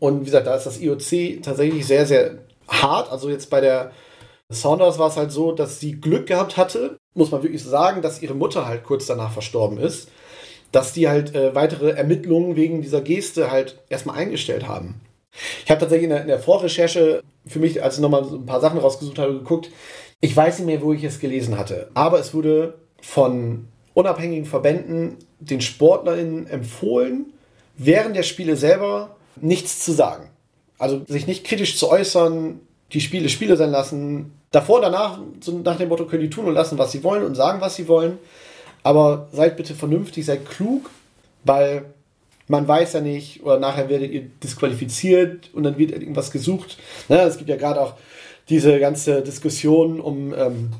Und 0.00 0.20
wie 0.20 0.24
gesagt, 0.26 0.46
da 0.46 0.54
ist 0.54 0.64
das 0.64 0.80
IOC 0.80 1.42
tatsächlich 1.42 1.86
sehr, 1.86 2.06
sehr 2.06 2.38
hart. 2.68 3.10
Also 3.10 3.30
jetzt 3.30 3.50
bei 3.50 3.60
der 3.60 3.92
Saunders 4.48 4.98
war 4.98 5.08
es 5.08 5.16
halt 5.16 5.32
so, 5.32 5.52
dass 5.52 5.80
sie 5.80 6.00
Glück 6.00 6.26
gehabt 6.26 6.56
hatte, 6.56 6.98
muss 7.14 7.30
man 7.30 7.42
wirklich 7.42 7.62
sagen, 7.62 8.00
dass 8.00 8.22
ihre 8.22 8.34
Mutter 8.34 8.66
halt 8.66 8.84
kurz 8.84 9.06
danach 9.06 9.32
verstorben 9.32 9.78
ist. 9.78 10.10
Dass 10.72 10.92
die 10.92 11.08
halt 11.08 11.34
äh, 11.34 11.54
weitere 11.54 11.90
Ermittlungen 11.90 12.54
wegen 12.54 12.82
dieser 12.82 13.00
Geste 13.00 13.50
halt 13.50 13.78
erstmal 13.88 14.16
eingestellt 14.16 14.68
haben. 14.68 15.00
Ich 15.64 15.70
habe 15.70 15.80
tatsächlich 15.80 16.04
in 16.04 16.10
der, 16.10 16.22
in 16.22 16.28
der, 16.28 16.38
Vorrecherche 16.38 17.22
für 17.46 17.58
mich, 17.58 17.82
als 17.82 17.96
ich 17.96 18.00
nochmal 18.00 18.24
so 18.24 18.36
ein 18.36 18.46
paar 18.46 18.60
Sachen 18.60 18.78
rausgesucht 18.78 19.18
habe, 19.18 19.34
geguckt. 19.34 19.70
Ich 20.20 20.36
weiß 20.36 20.58
nicht 20.58 20.66
mehr, 20.66 20.82
wo 20.82 20.92
ich 20.92 21.04
es 21.04 21.20
gelesen 21.20 21.58
hatte, 21.58 21.90
aber 21.94 22.18
es 22.18 22.34
wurde 22.34 22.74
von 23.00 23.68
unabhängigen 23.94 24.46
Verbänden 24.46 25.16
den 25.40 25.60
SportlerInnen 25.60 26.46
empfohlen, 26.46 27.26
während 27.76 28.16
der 28.16 28.22
Spiele 28.22 28.56
selber 28.56 29.16
nichts 29.36 29.84
zu 29.84 29.92
sagen. 29.92 30.28
Also 30.78 31.02
sich 31.06 31.26
nicht 31.26 31.44
kritisch 31.44 31.76
zu 31.78 31.90
äußern, 31.90 32.60
die 32.92 33.00
Spiele 33.00 33.28
Spiele 33.28 33.56
sein 33.56 33.70
lassen. 33.70 34.32
Davor 34.50 34.80
danach, 34.80 35.18
so 35.40 35.58
nach 35.58 35.76
dem 35.76 35.88
Motto, 35.88 36.06
können 36.06 36.22
die 36.22 36.30
tun 36.30 36.46
und 36.46 36.54
lassen, 36.54 36.78
was 36.78 36.92
sie 36.92 37.04
wollen 37.04 37.24
und 37.24 37.34
sagen, 37.34 37.60
was 37.60 37.76
sie 37.76 37.88
wollen. 37.88 38.18
Aber 38.82 39.28
seid 39.32 39.56
bitte 39.56 39.74
vernünftig, 39.74 40.24
seid 40.24 40.48
klug, 40.48 40.90
weil 41.44 41.84
man 42.46 42.66
weiß 42.66 42.94
ja 42.94 43.00
nicht, 43.00 43.42
oder 43.44 43.58
nachher 43.58 43.88
werdet 43.88 44.10
ihr 44.10 44.22
disqualifiziert 44.42 45.50
und 45.52 45.64
dann 45.64 45.76
wird 45.76 45.90
irgendwas 45.90 46.30
gesucht. 46.30 46.78
Ne, 47.08 47.20
es 47.20 47.36
gibt 47.36 47.50
ja 47.50 47.56
gerade 47.56 47.80
auch 47.80 47.94
diese 48.48 48.78
ganze 48.80 49.22
Diskussion 49.22 50.00
um, 50.00 50.32
ähm, 50.34 50.70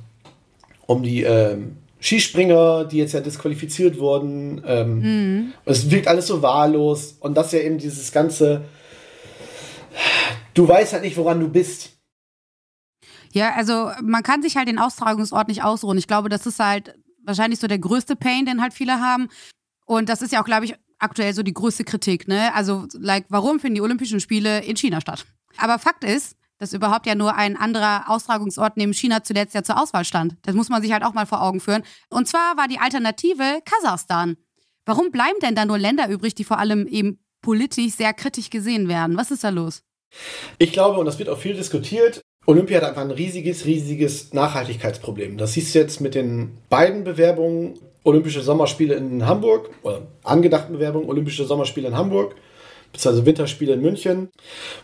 um 0.87 1.03
die 1.03 1.23
ähm, 1.23 1.77
Skispringer, 2.01 2.85
die 2.85 2.99
jetzt 2.99 3.13
ja 3.13 3.21
disqualifiziert 3.21 3.99
wurden. 3.99 4.63
Ähm, 4.67 4.99
mhm. 5.01 5.53
Es 5.65 5.91
wirkt 5.91 6.09
alles 6.09 6.27
so 6.27 6.43
wahllos 6.43 7.17
und 7.21 7.35
das 7.35 7.49
ist 7.49 7.53
ja 7.55 7.61
eben 7.61 7.79
dieses 7.79 8.13
ganze, 8.13 8.65
du 10.55 10.69
weißt 10.69 10.93
halt 10.93 11.03
nicht, 11.03 11.17
woran 11.17 11.41
du 11.41 11.49
bist. 11.49 11.91
Ja, 13.33 13.55
also 13.55 13.91
man 14.03 14.23
kann 14.23 14.43
sich 14.43 14.57
halt 14.57 14.69
den 14.69 14.79
Austragungsort 14.79 15.49
nicht 15.49 15.63
ausruhen. 15.63 15.99
Ich 15.99 16.07
glaube, 16.07 16.29
das 16.29 16.47
ist 16.47 16.61
halt 16.61 16.95
wahrscheinlich 17.25 17.61
so 17.61 17.67
der 17.67 17.79
größte 17.79 18.17
Pain, 18.17 18.47
den 18.47 18.63
halt 18.63 18.73
viele 18.73 19.01
haben. 19.01 19.29
Und 19.85 20.09
das 20.09 20.23
ist 20.23 20.33
ja 20.33 20.41
auch, 20.41 20.47
glaube 20.47 20.65
ich, 20.65 20.75
aktuell 20.99 21.35
so 21.35 21.43
die 21.43 21.53
größte 21.53 21.85
Kritik. 21.85 22.27
Ne? 22.27 22.55
Also, 22.55 22.87
like, 22.95 23.27
warum 23.29 23.61
finden 23.61 23.77
die 23.77 23.81
Olympischen 23.81 24.21
Spiele 24.21 24.65
in 24.65 24.77
China 24.77 25.01
statt? 25.01 25.27
Aber 25.57 25.79
Fakt 25.79 26.05
ist, 26.05 26.38
dass 26.59 26.73
überhaupt 26.73 27.07
ja 27.07 27.15
nur 27.15 27.35
ein 27.35 27.57
anderer 27.57 28.11
Austragungsort 28.11 28.77
neben 28.77 28.93
China 28.93 29.23
zuletzt 29.23 29.55
ja 29.55 29.63
zur 29.63 29.81
Auswahl 29.81 30.05
stand. 30.05 30.37
Das 30.43 30.55
muss 30.55 30.69
man 30.69 30.83
sich 30.83 30.93
halt 30.93 31.05
auch 31.05 31.15
mal 31.15 31.27
vor 31.27 31.43
Augen 31.43 31.61
führen. 31.61 31.83
Und 32.11 32.29
zwar 32.29 32.57
war 32.57 32.69
die 32.69 32.79
Alternative 32.79 33.61
Kasachstan. 33.65 34.37
Warum 34.85 35.11
bleiben 35.11 35.39
denn 35.43 35.55
da 35.55 35.65
nur 35.65 35.79
Länder 35.79 36.09
übrig, 36.09 36.35
die 36.35 36.45
vor 36.45 36.59
allem 36.59 36.87
eben 36.87 37.19
politisch 37.43 37.93
sehr 37.93 38.13
kritisch 38.13 38.51
gesehen 38.51 38.89
werden? 38.89 39.17
Was 39.17 39.31
ist 39.31 39.45
da 39.45 39.51
los? 39.51 39.83
Ich 40.59 40.73
glaube, 40.73 40.99
und 40.99 41.07
das 41.07 41.19
wird 41.19 41.29
auch 41.29 41.39
viel 41.39 41.55
diskutiert, 41.55 42.23
Olympia 42.47 42.79
hat 42.79 42.89
einfach 42.89 43.03
ein 43.03 43.11
riesiges, 43.11 43.67
riesiges 43.67 44.33
Nachhaltigkeitsproblem. 44.33 45.37
Das 45.37 45.53
siehst 45.53 45.75
du 45.75 45.81
jetzt 45.81 46.01
mit 46.01 46.15
den 46.15 46.57
beiden 46.71 47.05
Bewerbungen 47.05 47.75
Olympische 48.05 48.41
Sommerspiele 48.41 48.95
in 48.95 49.27
Hamburg 49.27 49.69
oder 49.83 50.07
angedachten 50.23 50.73
Bewerbungen 50.73 51.11
Olympische 51.11 51.45
Sommerspiele 51.45 51.89
in 51.89 51.95
Hamburg 51.95 52.37
beziehungsweise 52.93 53.27
Winterspiele 53.27 53.75
in 53.75 53.81
München, 53.81 54.29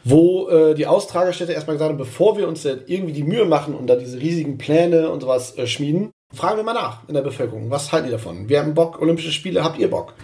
wo 0.05 0.49
äh, 0.49 0.75
die 0.75 0.87
Austragerstädte 0.87 1.53
erstmal 1.53 1.77
gesagt 1.77 1.91
haben, 1.91 1.99
bevor 1.99 2.37
wir 2.37 2.49
uns 2.49 2.65
irgendwie 2.65 3.13
die 3.13 3.25
Mühe 3.25 3.45
machen 3.45 3.75
und 3.75 3.87
da 3.87 3.97
diese 3.97 4.21
riesigen 4.21 4.59
Pläne 4.59 5.11
und 5.11 5.21
sowas 5.21 5.57
äh, 5.57 5.67
schmieden, 5.67 6.11
fragen 6.33 6.57
wir 6.57 6.65
mal 6.65 6.75
nach 6.75 7.09
in 7.09 7.15
der 7.15 7.23
Bevölkerung. 7.23 7.71
Was 7.71 7.93
halten 7.93 8.07
die 8.07 8.13
davon? 8.13 8.49
Wir 8.49 8.61
haben 8.61 8.75
Bock, 8.75 9.01
Olympische 9.01 9.33
Spiele, 9.33 9.65
habt 9.65 9.79
ihr 9.79 9.91
Bock? 9.91 10.15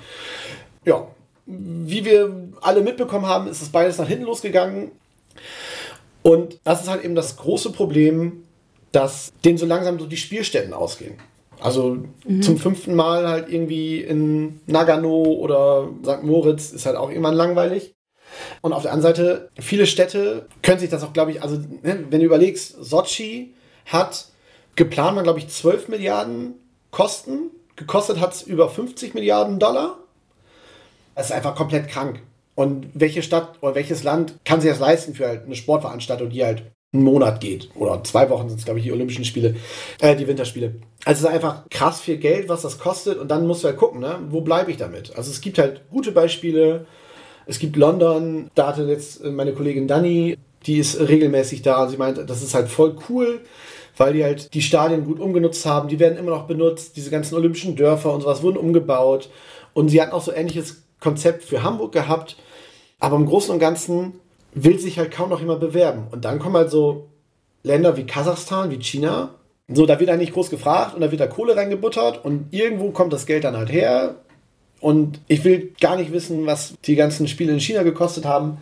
Ja, 0.84 1.06
wie 1.46 2.04
wir 2.04 2.50
alle 2.60 2.82
mitbekommen 2.82 3.26
haben, 3.26 3.49
ist 3.49 3.62
es 3.62 3.70
beides 3.70 3.99
nach 3.99 4.08
hinten 4.08 4.25
losgegangen. 4.25 4.92
Und 6.22 6.60
das 6.64 6.82
ist 6.82 6.88
halt 6.88 7.04
eben 7.04 7.14
das 7.14 7.37
große 7.37 7.72
Problem, 7.72 8.44
dass 8.92 9.32
denen 9.44 9.58
so 9.58 9.66
langsam 9.66 9.99
so 9.99 10.06
die 10.06 10.16
Spielstätten 10.16 10.75
ausgehen. 10.75 11.14
Also 11.61 11.99
mhm. 12.26 12.43
zum 12.43 12.59
fünften 12.59 12.95
Mal 12.95 13.29
halt 13.29 13.49
irgendwie 13.49 14.00
in 14.00 14.61
Nagano 14.67 15.23
oder 15.23 15.88
St. 16.05 16.23
Moritz 16.23 16.73
ist 16.73 16.87
halt 16.87 16.97
auch 16.97 17.11
irgendwann 17.11 17.35
langweilig. 17.35 17.95
Und 18.61 18.73
auf 18.73 18.83
der 18.83 18.93
anderen 18.93 19.14
Seite, 19.14 19.50
viele 19.59 19.87
Städte 19.87 20.47
können 20.62 20.79
sich 20.79 20.90
das 20.90 21.02
auch, 21.02 21.12
glaube 21.12 21.33
ich, 21.33 21.43
also 21.43 21.57
ne, 21.57 22.05
wenn 22.09 22.21
du 22.21 22.26
überlegst, 22.26 22.76
Sochi 22.81 23.55
hat 23.87 24.26
geplant, 24.76 25.17
man 25.17 25.25
glaube 25.25 25.40
ich 25.40 25.49
12 25.49 25.88
Milliarden 25.88 26.55
Kosten, 26.90 27.50
gekostet 27.76 28.21
hat 28.21 28.35
es 28.35 28.43
über 28.43 28.69
50 28.69 29.14
Milliarden 29.14 29.59
Dollar. 29.59 29.99
Das 31.14 31.26
ist 31.26 31.33
einfach 31.33 31.55
komplett 31.55 31.88
krank. 31.88 32.23
Und 32.55 32.88
welche 32.95 33.23
Stadt 33.23 33.59
oder 33.62 33.75
welches 33.75 34.02
Land 34.02 34.37
kann 34.45 34.61
sich 34.61 34.71
das 34.71 34.81
leisten 34.81 35.14
für 35.14 35.26
halt 35.26 35.45
eine 35.45 35.57
Sportveranstaltung, 35.57 36.31
die 36.31 36.45
halt 36.45 36.62
einen 36.92 37.04
Monat 37.04 37.40
geht. 37.40 37.70
Oder 37.75 38.02
zwei 38.04 38.28
Wochen 38.30 38.49
sind 38.49 38.59
es, 38.59 38.64
glaube 38.64 38.80
ich, 38.80 38.85
die 38.85 38.92
Olympischen 38.92 39.25
Spiele, 39.25 39.54
äh, 40.00 40.16
die 40.16 40.26
Winterspiele. 40.26 40.75
Also 41.04 41.18
es 41.18 41.30
ist 41.30 41.35
einfach 41.35 41.68
krass 41.70 42.00
viel 42.00 42.18
Geld, 42.18 42.49
was 42.49 42.62
das 42.62 42.78
kostet. 42.78 43.18
Und 43.18 43.30
dann 43.30 43.47
musst 43.47 43.62
du 43.62 43.68
halt 43.68 43.76
gucken, 43.76 44.00
ne? 44.00 44.18
wo 44.30 44.40
bleibe 44.40 44.70
ich 44.70 44.76
damit? 44.76 45.16
Also 45.16 45.30
es 45.30 45.40
gibt 45.40 45.59
halt 45.59 45.82
gute 45.90 46.12
Beispiele. 46.12 46.87
Es 47.47 47.59
gibt 47.59 47.76
London, 47.76 48.50
da 48.54 48.68
hatte 48.68 48.85
jetzt 48.85 49.25
meine 49.25 49.52
Kollegin 49.52 49.88
Dani, 49.88 50.37
die 50.66 50.78
ist 50.78 51.00
regelmäßig 51.00 51.62
da. 51.62 51.88
Sie 51.88 51.97
meint, 51.97 52.18
das 52.28 52.42
ist 52.42 52.54
halt 52.54 52.68
voll 52.68 52.97
cool, 53.09 53.40
weil 53.97 54.12
die 54.12 54.25
halt 54.25 54.52
die 54.52 54.62
Stadien 54.62 55.04
gut 55.04 55.20
umgenutzt 55.20 55.64
haben. 55.66 55.88
Die 55.88 55.99
werden 55.99 56.18
immer 56.18 56.30
noch 56.30 56.47
benutzt. 56.47 56.97
Diese 56.97 57.11
ganzen 57.11 57.37
olympischen 57.37 57.76
Dörfer 57.76 58.12
und 58.12 58.23
sowas 58.23 58.42
wurden 58.42 58.59
umgebaut. 58.59 59.30
Und 59.73 59.88
sie 59.88 60.02
hatten 60.02 60.12
auch 60.12 60.23
so 60.23 60.32
ähnliches 60.32 60.82
Konzept 60.99 61.44
für 61.44 61.62
Hamburg 61.62 61.92
gehabt. 61.92 62.37
Aber 62.99 63.16
im 63.16 63.26
Großen 63.26 63.52
und 63.52 63.61
Ganzen 63.61 64.20
will 64.52 64.78
sich 64.78 64.99
halt 64.99 65.11
kaum 65.11 65.30
noch 65.30 65.40
jemand 65.40 65.61
bewerben. 65.61 66.07
Und 66.11 66.25
dann 66.25 66.38
kommen 66.38 66.57
halt 66.57 66.71
so 66.71 67.09
Länder 67.62 67.97
wie 67.97 68.07
Kasachstan, 68.07 68.71
wie 68.71 68.83
China. 68.83 69.35
So, 69.73 69.87
da 69.87 70.00
wird 70.00 70.16
nicht 70.19 70.33
groß 70.33 70.50
gefragt 70.50 70.95
und 70.95 71.00
da 71.00 71.11
wird 71.11 71.21
da 71.21 71.28
Kohle 71.28 71.57
reingebuttert 71.57 72.25
und 72.25 72.52
irgendwo 72.52 72.90
kommt 72.90 73.12
das 73.12 73.26
Geld 73.26 73.45
dann 73.45 73.57
halt 73.57 73.71
her. 73.71 74.16
Und 74.80 75.21
ich 75.28 75.45
will 75.45 75.73
gar 75.80 75.97
nicht 75.97 76.12
wissen, 76.12 76.47
was 76.47 76.75
die 76.85 76.97
ganzen 76.97 77.28
Spiele 77.28 77.52
in 77.52 77.61
China 77.61 77.83
gekostet 77.83 78.25
haben. 78.25 78.59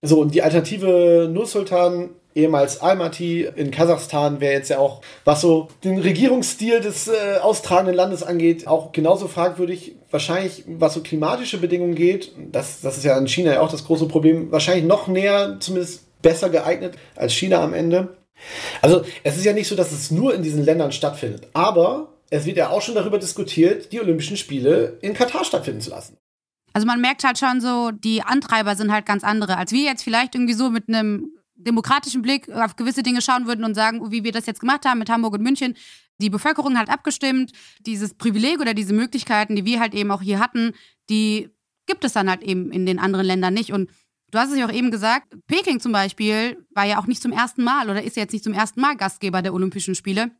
So, 0.00 0.20
und 0.20 0.34
die 0.34 0.42
Alternative 0.42 1.28
Nursultan 1.30 2.10
ehemals 2.34 2.80
Almaty 2.80 3.48
in 3.56 3.70
Kasachstan 3.70 4.40
wäre 4.40 4.54
jetzt 4.54 4.70
ja 4.70 4.78
auch, 4.78 5.02
was 5.24 5.40
so 5.40 5.68
den 5.84 5.98
Regierungsstil 5.98 6.80
des 6.80 7.08
äh, 7.08 7.38
austragenden 7.40 7.94
Landes 7.94 8.22
angeht, 8.22 8.66
auch 8.66 8.92
genauso 8.92 9.28
fragwürdig. 9.28 9.96
Wahrscheinlich, 10.10 10.64
was 10.66 10.94
so 10.94 11.00
klimatische 11.00 11.58
Bedingungen 11.58 11.94
geht, 11.94 12.32
das, 12.50 12.80
das 12.80 12.98
ist 12.98 13.04
ja 13.04 13.16
in 13.16 13.28
China 13.28 13.52
ja 13.52 13.60
auch 13.60 13.70
das 13.70 13.84
große 13.84 14.06
Problem, 14.08 14.52
wahrscheinlich 14.52 14.84
noch 14.84 15.08
näher, 15.08 15.56
zumindest 15.60 16.20
besser 16.22 16.50
geeignet 16.50 16.94
als 17.16 17.32
China 17.32 17.62
am 17.62 17.74
Ende. 17.74 18.16
Also 18.80 19.04
es 19.22 19.36
ist 19.36 19.44
ja 19.44 19.52
nicht 19.52 19.68
so, 19.68 19.76
dass 19.76 19.92
es 19.92 20.10
nur 20.10 20.34
in 20.34 20.42
diesen 20.42 20.64
Ländern 20.64 20.92
stattfindet, 20.92 21.48
aber 21.52 22.12
es 22.30 22.46
wird 22.46 22.56
ja 22.56 22.70
auch 22.70 22.82
schon 22.82 22.94
darüber 22.94 23.18
diskutiert, 23.18 23.92
die 23.92 24.00
Olympischen 24.00 24.36
Spiele 24.36 24.98
in 25.02 25.14
Katar 25.14 25.44
stattfinden 25.44 25.80
zu 25.80 25.90
lassen. 25.90 26.16
Also 26.72 26.86
man 26.86 27.00
merkt 27.00 27.24
halt 27.24 27.38
schon 27.38 27.60
so, 27.60 27.90
die 27.90 28.22
Antreiber 28.22 28.74
sind 28.76 28.90
halt 28.90 29.04
ganz 29.04 29.24
andere, 29.24 29.58
als 29.58 29.72
wir 29.72 29.84
jetzt 29.84 30.02
vielleicht 30.02 30.34
irgendwie 30.34 30.54
so 30.54 30.70
mit 30.70 30.88
einem 30.88 31.32
demokratischen 31.64 32.22
Blick 32.22 32.48
auf 32.50 32.76
gewisse 32.76 33.02
Dinge 33.02 33.22
schauen 33.22 33.46
würden 33.46 33.64
und 33.64 33.74
sagen, 33.74 34.10
wie 34.10 34.24
wir 34.24 34.32
das 34.32 34.46
jetzt 34.46 34.60
gemacht 34.60 34.84
haben 34.84 34.98
mit 34.98 35.10
Hamburg 35.10 35.34
und 35.34 35.42
München. 35.42 35.74
Die 36.18 36.30
Bevölkerung 36.30 36.78
hat 36.78 36.88
abgestimmt. 36.88 37.52
Dieses 37.80 38.14
Privileg 38.14 38.60
oder 38.60 38.74
diese 38.74 38.94
Möglichkeiten, 38.94 39.56
die 39.56 39.64
wir 39.64 39.80
halt 39.80 39.94
eben 39.94 40.10
auch 40.10 40.22
hier 40.22 40.38
hatten, 40.38 40.72
die 41.10 41.50
gibt 41.86 42.04
es 42.04 42.12
dann 42.12 42.30
halt 42.30 42.42
eben 42.42 42.70
in 42.70 42.86
den 42.86 42.98
anderen 42.98 43.26
Ländern 43.26 43.54
nicht. 43.54 43.72
Und 43.72 43.90
du 44.30 44.38
hast 44.38 44.50
es 44.50 44.58
ja 44.58 44.66
auch 44.66 44.72
eben 44.72 44.90
gesagt, 44.90 45.34
Peking 45.46 45.80
zum 45.80 45.92
Beispiel 45.92 46.64
war 46.70 46.84
ja 46.84 46.98
auch 46.98 47.06
nicht 47.06 47.22
zum 47.22 47.32
ersten 47.32 47.64
Mal 47.64 47.90
oder 47.90 48.02
ist 48.02 48.16
jetzt 48.16 48.32
nicht 48.32 48.44
zum 48.44 48.52
ersten 48.52 48.80
Mal 48.80 48.96
Gastgeber 48.96 49.42
der 49.42 49.54
Olympischen 49.54 49.94
Spiele 49.94 50.30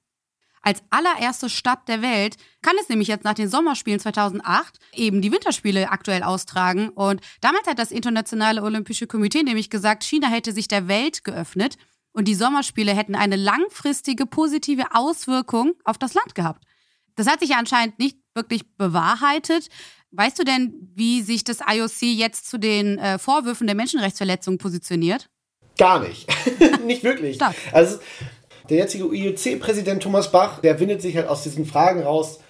als 0.62 0.82
allererste 0.90 1.50
Stadt 1.50 1.88
der 1.88 2.02
Welt 2.02 2.36
kann 2.62 2.76
es 2.80 2.88
nämlich 2.88 3.08
jetzt 3.08 3.24
nach 3.24 3.34
den 3.34 3.48
Sommerspielen 3.48 4.00
2008 4.00 4.78
eben 4.94 5.20
die 5.20 5.32
Winterspiele 5.32 5.90
aktuell 5.90 6.22
austragen. 6.22 6.88
Und 6.90 7.20
damals 7.40 7.66
hat 7.66 7.78
das 7.78 7.90
Internationale 7.90 8.62
Olympische 8.62 9.06
Komitee 9.06 9.42
nämlich 9.42 9.70
gesagt, 9.70 10.04
China 10.04 10.28
hätte 10.28 10.52
sich 10.52 10.68
der 10.68 10.88
Welt 10.88 11.24
geöffnet 11.24 11.76
und 12.12 12.28
die 12.28 12.34
Sommerspiele 12.34 12.94
hätten 12.94 13.14
eine 13.14 13.36
langfristige 13.36 14.26
positive 14.26 14.94
Auswirkung 14.94 15.74
auf 15.84 15.98
das 15.98 16.14
Land 16.14 16.34
gehabt. 16.34 16.64
Das 17.16 17.26
hat 17.26 17.40
sich 17.40 17.54
anscheinend 17.54 17.98
nicht 17.98 18.16
wirklich 18.34 18.62
bewahrheitet. 18.76 19.68
Weißt 20.12 20.38
du 20.38 20.44
denn, 20.44 20.74
wie 20.94 21.22
sich 21.22 21.42
das 21.42 21.58
IOC 21.66 22.02
jetzt 22.02 22.48
zu 22.48 22.58
den 22.58 22.98
äh, 22.98 23.18
Vorwürfen 23.18 23.66
der 23.66 23.76
Menschenrechtsverletzung 23.76 24.58
positioniert? 24.58 25.28
Gar 25.78 26.00
nicht. 26.00 26.28
nicht 26.84 27.02
wirklich. 27.02 27.36
Stark. 27.36 27.56
Also 27.72 27.98
der 28.72 28.80
jetzige 28.80 29.04
IOC-Präsident 29.04 30.02
Thomas 30.02 30.32
Bach, 30.32 30.60
der 30.60 30.80
windet 30.80 31.02
sich 31.02 31.14
halt 31.16 31.28
aus 31.28 31.42
diesen 31.42 31.66
Fragen 31.66 32.02
raus. 32.02 32.40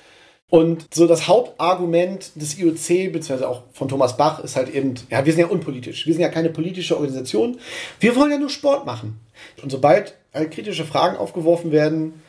Und 0.48 0.86
so 0.94 1.06
das 1.06 1.26
Hauptargument 1.26 2.30
des 2.36 2.58
IOC, 2.58 3.12
beziehungsweise 3.12 3.48
auch 3.48 3.62
von 3.72 3.88
Thomas 3.88 4.16
Bach, 4.16 4.38
ist 4.44 4.54
halt 4.54 4.72
eben, 4.72 4.94
ja, 5.10 5.24
wir 5.24 5.32
sind 5.32 5.40
ja 5.40 5.48
unpolitisch. 5.48 6.06
Wir 6.06 6.14
sind 6.14 6.22
ja 6.22 6.28
keine 6.28 6.50
politische 6.50 6.94
Organisation. 6.94 7.58
Wir 7.98 8.14
wollen 8.14 8.30
ja 8.30 8.38
nur 8.38 8.50
Sport 8.50 8.86
machen. 8.86 9.18
Und 9.62 9.70
sobald 9.70 10.14
halt 10.32 10.52
kritische 10.52 10.84
Fragen 10.84 11.16
aufgeworfen 11.16 11.72
werden, 11.72 12.22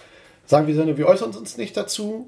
sagen 0.48 0.66
wir, 0.66 0.98
wir 0.98 1.08
äußern 1.08 1.32
uns 1.32 1.58
nicht 1.58 1.78
dazu. 1.78 2.28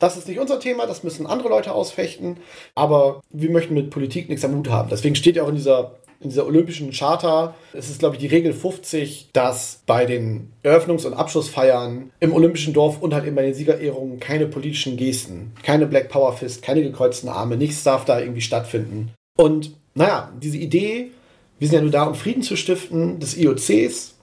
Das 0.00 0.16
ist 0.16 0.26
nicht 0.26 0.40
unser 0.40 0.58
Thema, 0.58 0.86
das 0.86 1.04
müssen 1.04 1.26
andere 1.26 1.50
Leute 1.50 1.72
ausfechten. 1.72 2.38
Aber 2.74 3.22
wir 3.30 3.50
möchten 3.50 3.74
mit 3.74 3.90
Politik 3.90 4.28
nichts 4.28 4.44
am 4.44 4.56
Hut 4.56 4.70
haben. 4.70 4.88
Deswegen 4.88 5.14
steht 5.14 5.36
ja 5.36 5.44
auch 5.44 5.48
in 5.50 5.56
dieser 5.56 5.92
in 6.20 6.30
dieser 6.30 6.46
olympischen 6.46 6.90
Charta 6.92 7.54
es 7.72 7.90
ist 7.90 7.98
glaube 7.98 8.16
ich, 8.16 8.20
die 8.20 8.26
Regel 8.26 8.52
50, 8.52 9.28
dass 9.32 9.82
bei 9.86 10.06
den 10.06 10.52
Eröffnungs- 10.62 11.06
und 11.06 11.14
Abschlussfeiern 11.14 12.10
im 12.20 12.32
Olympischen 12.32 12.72
Dorf 12.72 13.02
und 13.02 13.14
halt 13.14 13.26
eben 13.26 13.36
bei 13.36 13.42
den 13.42 13.54
Siegerehrungen 13.54 14.20
keine 14.20 14.46
politischen 14.46 14.96
Gesten, 14.96 15.52
keine 15.62 15.86
Black 15.86 16.08
Power 16.08 16.32
Fist, 16.32 16.62
keine 16.62 16.82
gekreuzten 16.82 17.28
Arme, 17.28 17.56
nichts 17.56 17.82
darf 17.82 18.04
da 18.04 18.20
irgendwie 18.20 18.40
stattfinden. 18.40 19.12
Und 19.36 19.72
naja, 19.94 20.32
diese 20.40 20.58
Idee, 20.58 21.10
wir 21.58 21.68
sind 21.68 21.76
ja 21.76 21.82
nur 21.82 21.90
da, 21.90 22.04
um 22.04 22.14
Frieden 22.14 22.42
zu 22.42 22.56
stiften, 22.56 23.20
des 23.20 23.36
IOCs, 23.36 24.14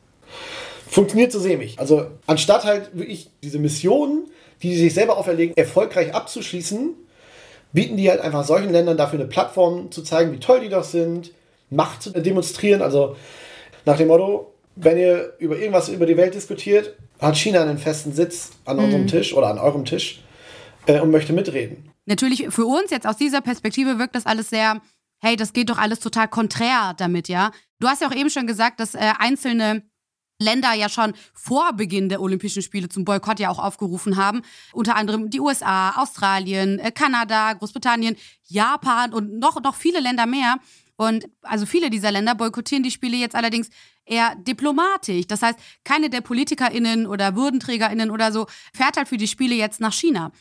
funktioniert 0.87 1.31
so 1.31 1.39
sämig. 1.39 1.79
Also 1.79 2.05
anstatt 2.27 2.65
halt 2.65 2.91
wirklich 2.93 3.29
diese 3.41 3.59
Missionen, 3.59 4.27
die 4.61 4.73
sie 4.73 4.83
sich 4.83 4.93
selber 4.93 5.17
auferlegen, 5.17 5.57
erfolgreich 5.57 6.13
abzuschließen, 6.13 6.95
bieten 7.73 7.97
die 7.97 8.09
halt 8.09 8.21
einfach 8.21 8.45
solchen 8.45 8.71
Ländern 8.71 8.97
dafür 8.97 9.19
eine 9.19 9.27
Plattform 9.27 9.91
zu 9.91 10.03
zeigen, 10.03 10.31
wie 10.31 10.39
toll 10.39 10.61
die 10.61 10.69
doch 10.69 10.83
sind, 10.83 11.31
Macht 11.75 12.13
demonstrieren. 12.25 12.81
Also 12.81 13.15
nach 13.85 13.97
dem 13.97 14.07
Motto, 14.07 14.53
wenn 14.75 14.97
ihr 14.97 15.33
über 15.39 15.57
irgendwas 15.57 15.89
über 15.89 16.05
die 16.05 16.17
Welt 16.17 16.33
diskutiert, 16.33 16.95
hat 17.19 17.37
China 17.37 17.61
einen 17.61 17.77
festen 17.77 18.13
Sitz 18.13 18.51
an 18.65 18.77
mhm. 18.77 18.83
unserem 18.85 19.07
Tisch 19.07 19.33
oder 19.33 19.47
an 19.47 19.59
eurem 19.59 19.85
Tisch 19.85 20.21
äh, 20.87 20.99
und 20.99 21.11
möchte 21.11 21.33
mitreden. 21.33 21.89
Natürlich 22.05 22.47
für 22.49 22.65
uns 22.65 22.91
jetzt 22.91 23.07
aus 23.07 23.17
dieser 23.17 23.41
Perspektive 23.41 23.97
wirkt 23.97 24.15
das 24.15 24.25
alles 24.25 24.49
sehr, 24.49 24.81
hey, 25.21 25.35
das 25.35 25.53
geht 25.53 25.69
doch 25.69 25.77
alles 25.77 25.99
total 25.99 26.27
konträr 26.27 26.93
damit, 26.97 27.29
ja. 27.29 27.51
Du 27.79 27.87
hast 27.87 28.01
ja 28.01 28.07
auch 28.07 28.15
eben 28.15 28.29
schon 28.29 28.47
gesagt, 28.47 28.79
dass 28.79 28.95
äh, 28.95 29.13
einzelne 29.19 29.83
Länder 30.39 30.73
ja 30.73 30.89
schon 30.89 31.13
vor 31.33 31.73
Beginn 31.73 32.09
der 32.09 32.21
Olympischen 32.21 32.61
Spiele 32.61 32.89
zum 32.89 33.05
Boykott 33.05 33.39
ja 33.39 33.49
auch 33.49 33.59
aufgerufen 33.59 34.17
haben. 34.17 34.41
Unter 34.73 34.95
anderem 34.95 35.29
die 35.29 35.39
USA, 35.39 36.01
Australien, 36.01 36.79
äh, 36.79 36.91
Kanada, 36.91 37.53
Großbritannien, 37.53 38.17
Japan 38.43 39.13
und 39.13 39.39
noch, 39.39 39.61
noch 39.61 39.75
viele 39.75 39.99
Länder 39.99 40.25
mehr. 40.25 40.57
Und 40.95 41.27
also 41.41 41.65
viele 41.65 41.89
dieser 41.89 42.11
Länder 42.11 42.35
boykottieren 42.35 42.83
die 42.83 42.91
Spiele 42.91 43.17
jetzt 43.17 43.35
allerdings 43.35 43.69
eher 44.05 44.35
diplomatisch. 44.35 45.27
Das 45.27 45.41
heißt, 45.41 45.57
keine 45.83 46.09
der 46.09 46.21
PolitikerInnen 46.21 47.07
oder 47.07 47.35
WürdenträgerInnen 47.35 48.11
oder 48.11 48.31
so 48.31 48.47
fährt 48.73 48.97
halt 48.97 49.07
für 49.07 49.17
die 49.17 49.27
Spiele 49.27 49.55
jetzt 49.55 49.79
nach 49.81 49.93
China. 49.93 50.31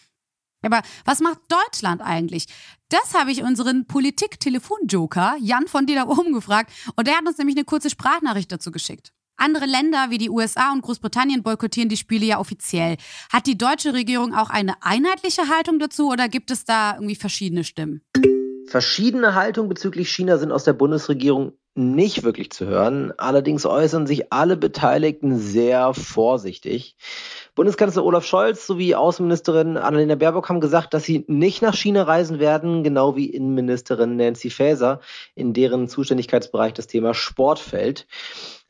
Aber 0.65 0.83
was 1.05 1.21
macht 1.21 1.41
Deutschland 1.49 2.01
eigentlich? 2.03 2.47
Das 2.89 3.15
habe 3.15 3.33
ich 3.33 3.43
unseren 3.43 3.87
Politik-Telefon-Joker 3.87 5.37
Jan 5.41 5.67
von 5.67 5.87
dir 5.87 5.97
da 5.97 6.07
oben 6.07 6.33
gefragt 6.33 6.73
und 6.95 7.07
der 7.07 7.17
hat 7.17 7.27
uns 7.27 7.39
nämlich 7.39 7.57
eine 7.57 7.65
kurze 7.65 7.91
Sprachnachricht 7.91 8.53
dazu 8.53 8.71
geschickt. 8.71 9.13
Andere 9.37 9.67
Länder 9.67 10.11
wie 10.11 10.19
die 10.19 10.31
USA 10.31 10.73
und 10.73 10.83
Großbritannien 10.83 11.43
boykottieren 11.43 11.89
die 11.89 11.97
Spiele 11.97 12.27
ja 12.27 12.39
offiziell. 12.39 12.97
Hat 13.33 13.47
die 13.47 13.59
deutsche 13.59 13.93
Regierung 13.93 14.35
auch 14.35 14.51
eine 14.51 14.81
einheitliche 14.83 15.49
Haltung 15.49 15.81
dazu 15.81 16.11
oder 16.11 16.29
gibt 16.29 16.51
es 16.53 16.65
da 16.65 16.95
irgendwie 16.95 17.17
verschiedene 17.17 17.65
Stimmen? 17.65 18.03
Verschiedene 18.73 19.35
Haltungen 19.35 19.69
bezüglich 19.69 20.09
China 20.09 20.39
sind 20.39 20.51
aus 20.51 20.65
der 20.65 20.73
Bundesregierung 20.73 21.53
nicht 21.75 22.23
wirklich 22.23 22.51
zu 22.53 22.65
hören. 22.65 23.13
Allerdings 23.19 23.67
äußern 23.67 24.07
sich 24.07 24.33
alle 24.33 24.57
Beteiligten 24.57 25.37
sehr 25.37 25.93
vorsichtig. 25.93 26.97
Bundeskanzler 27.55 28.03
Olaf 28.03 28.25
Scholz 28.25 28.67
sowie 28.67 28.95
Außenministerin 28.95 29.77
Annalena 29.77 30.15
Baerbock 30.15 30.49
haben 30.49 30.63
gesagt, 30.63 30.95
dass 30.95 31.05
sie 31.05 31.27
nicht 31.29 31.61
nach 31.61 31.75
China 31.75 32.05
reisen 32.05 32.39
werden, 32.39 32.83
genau 32.83 33.15
wie 33.15 33.27
Innenministerin 33.27 34.17
Nancy 34.17 34.49
Faeser, 34.49 35.01
in 35.35 35.53
deren 35.53 35.87
Zuständigkeitsbereich 35.87 36.73
das 36.73 36.87
Thema 36.87 37.13
Sport 37.13 37.59
fällt. 37.59 38.07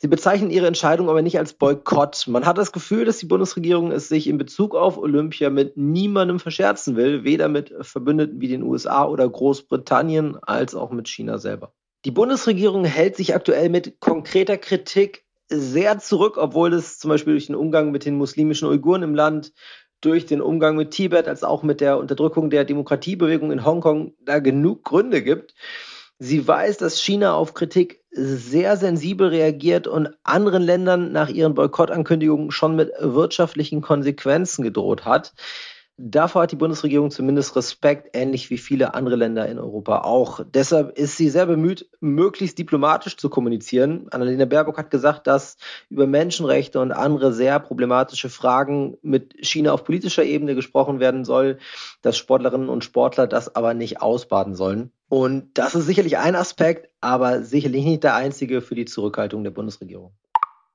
Sie 0.02 0.08
bezeichnen 0.08 0.50
ihre 0.50 0.66
Entscheidung 0.66 1.08
aber 1.08 1.22
nicht 1.22 1.38
als 1.38 1.52
Boykott. 1.52 2.26
Man 2.26 2.44
hat 2.44 2.58
das 2.58 2.72
Gefühl, 2.72 3.04
dass 3.04 3.18
die 3.18 3.26
Bundesregierung 3.26 3.92
es 3.92 4.08
sich 4.08 4.26
in 4.26 4.36
Bezug 4.36 4.74
auf 4.74 4.98
Olympia 4.98 5.48
mit 5.48 5.76
niemandem 5.76 6.40
verscherzen 6.40 6.96
will, 6.96 7.22
weder 7.22 7.46
mit 7.46 7.72
Verbündeten 7.82 8.40
wie 8.40 8.48
den 8.48 8.64
USA 8.64 9.06
oder 9.06 9.28
Großbritannien 9.28 10.38
als 10.42 10.74
auch 10.74 10.90
mit 10.90 11.06
China 11.06 11.38
selber. 11.38 11.72
Die 12.04 12.10
Bundesregierung 12.10 12.84
hält 12.84 13.14
sich 13.14 13.32
aktuell 13.32 13.68
mit 13.68 14.00
konkreter 14.00 14.56
Kritik 14.56 15.24
sehr 15.48 16.00
zurück, 16.00 16.36
obwohl 16.36 16.72
es 16.72 16.98
zum 16.98 17.10
Beispiel 17.10 17.34
durch 17.34 17.46
den 17.46 17.54
Umgang 17.54 17.92
mit 17.92 18.04
den 18.04 18.16
muslimischen 18.16 18.66
Uiguren 18.66 19.04
im 19.04 19.14
Land, 19.14 19.52
durch 20.00 20.26
den 20.26 20.40
Umgang 20.40 20.74
mit 20.74 20.90
Tibet, 20.90 21.28
als 21.28 21.44
auch 21.44 21.62
mit 21.62 21.80
der 21.80 21.98
Unterdrückung 21.98 22.50
der 22.50 22.64
Demokratiebewegung 22.64 23.52
in 23.52 23.64
Hongkong 23.64 24.14
da 24.18 24.40
genug 24.40 24.82
Gründe 24.82 25.22
gibt. 25.22 25.54
Sie 26.18 26.44
weiß, 26.44 26.78
dass 26.78 27.00
China 27.00 27.34
auf 27.34 27.54
Kritik 27.54 28.01
sehr 28.12 28.76
sensibel 28.76 29.28
reagiert 29.28 29.86
und 29.86 30.10
anderen 30.22 30.62
Ländern 30.62 31.12
nach 31.12 31.30
ihren 31.30 31.54
Boykottankündigungen 31.54 32.50
schon 32.50 32.76
mit 32.76 32.92
wirtschaftlichen 33.00 33.80
Konsequenzen 33.80 34.62
gedroht 34.62 35.04
hat. 35.04 35.32
Davor 35.98 36.42
hat 36.42 36.52
die 36.52 36.56
Bundesregierung 36.56 37.10
zumindest 37.10 37.54
Respekt, 37.54 38.16
ähnlich 38.16 38.50
wie 38.50 38.56
viele 38.58 38.94
andere 38.94 39.16
Länder 39.16 39.46
in 39.46 39.58
Europa 39.58 40.00
auch. 40.00 40.40
Deshalb 40.52 40.98
ist 40.98 41.16
sie 41.16 41.28
sehr 41.28 41.46
bemüht, 41.46 41.88
möglichst 42.00 42.58
diplomatisch 42.58 43.16
zu 43.18 43.28
kommunizieren. 43.28 44.08
Annalena 44.10 44.46
Baerbock 44.46 44.78
hat 44.78 44.90
gesagt, 44.90 45.26
dass 45.26 45.58
über 45.90 46.06
Menschenrechte 46.06 46.80
und 46.80 46.92
andere 46.92 47.32
sehr 47.32 47.60
problematische 47.60 48.30
Fragen 48.30 48.96
mit 49.02 49.34
China 49.46 49.72
auf 49.72 49.84
politischer 49.84 50.24
Ebene 50.24 50.54
gesprochen 50.54 50.98
werden 50.98 51.24
soll, 51.24 51.58
dass 52.00 52.16
Sportlerinnen 52.16 52.70
und 52.70 52.84
Sportler 52.84 53.26
das 53.26 53.54
aber 53.54 53.74
nicht 53.74 54.00
ausbaden 54.00 54.54
sollen. 54.54 54.92
Und 55.12 55.58
das 55.58 55.74
ist 55.74 55.84
sicherlich 55.84 56.16
ein 56.16 56.34
Aspekt, 56.34 56.88
aber 57.02 57.42
sicherlich 57.42 57.84
nicht 57.84 58.02
der 58.02 58.14
einzige 58.14 58.62
für 58.62 58.74
die 58.74 58.86
Zurückhaltung 58.86 59.44
der 59.44 59.50
Bundesregierung. 59.50 60.14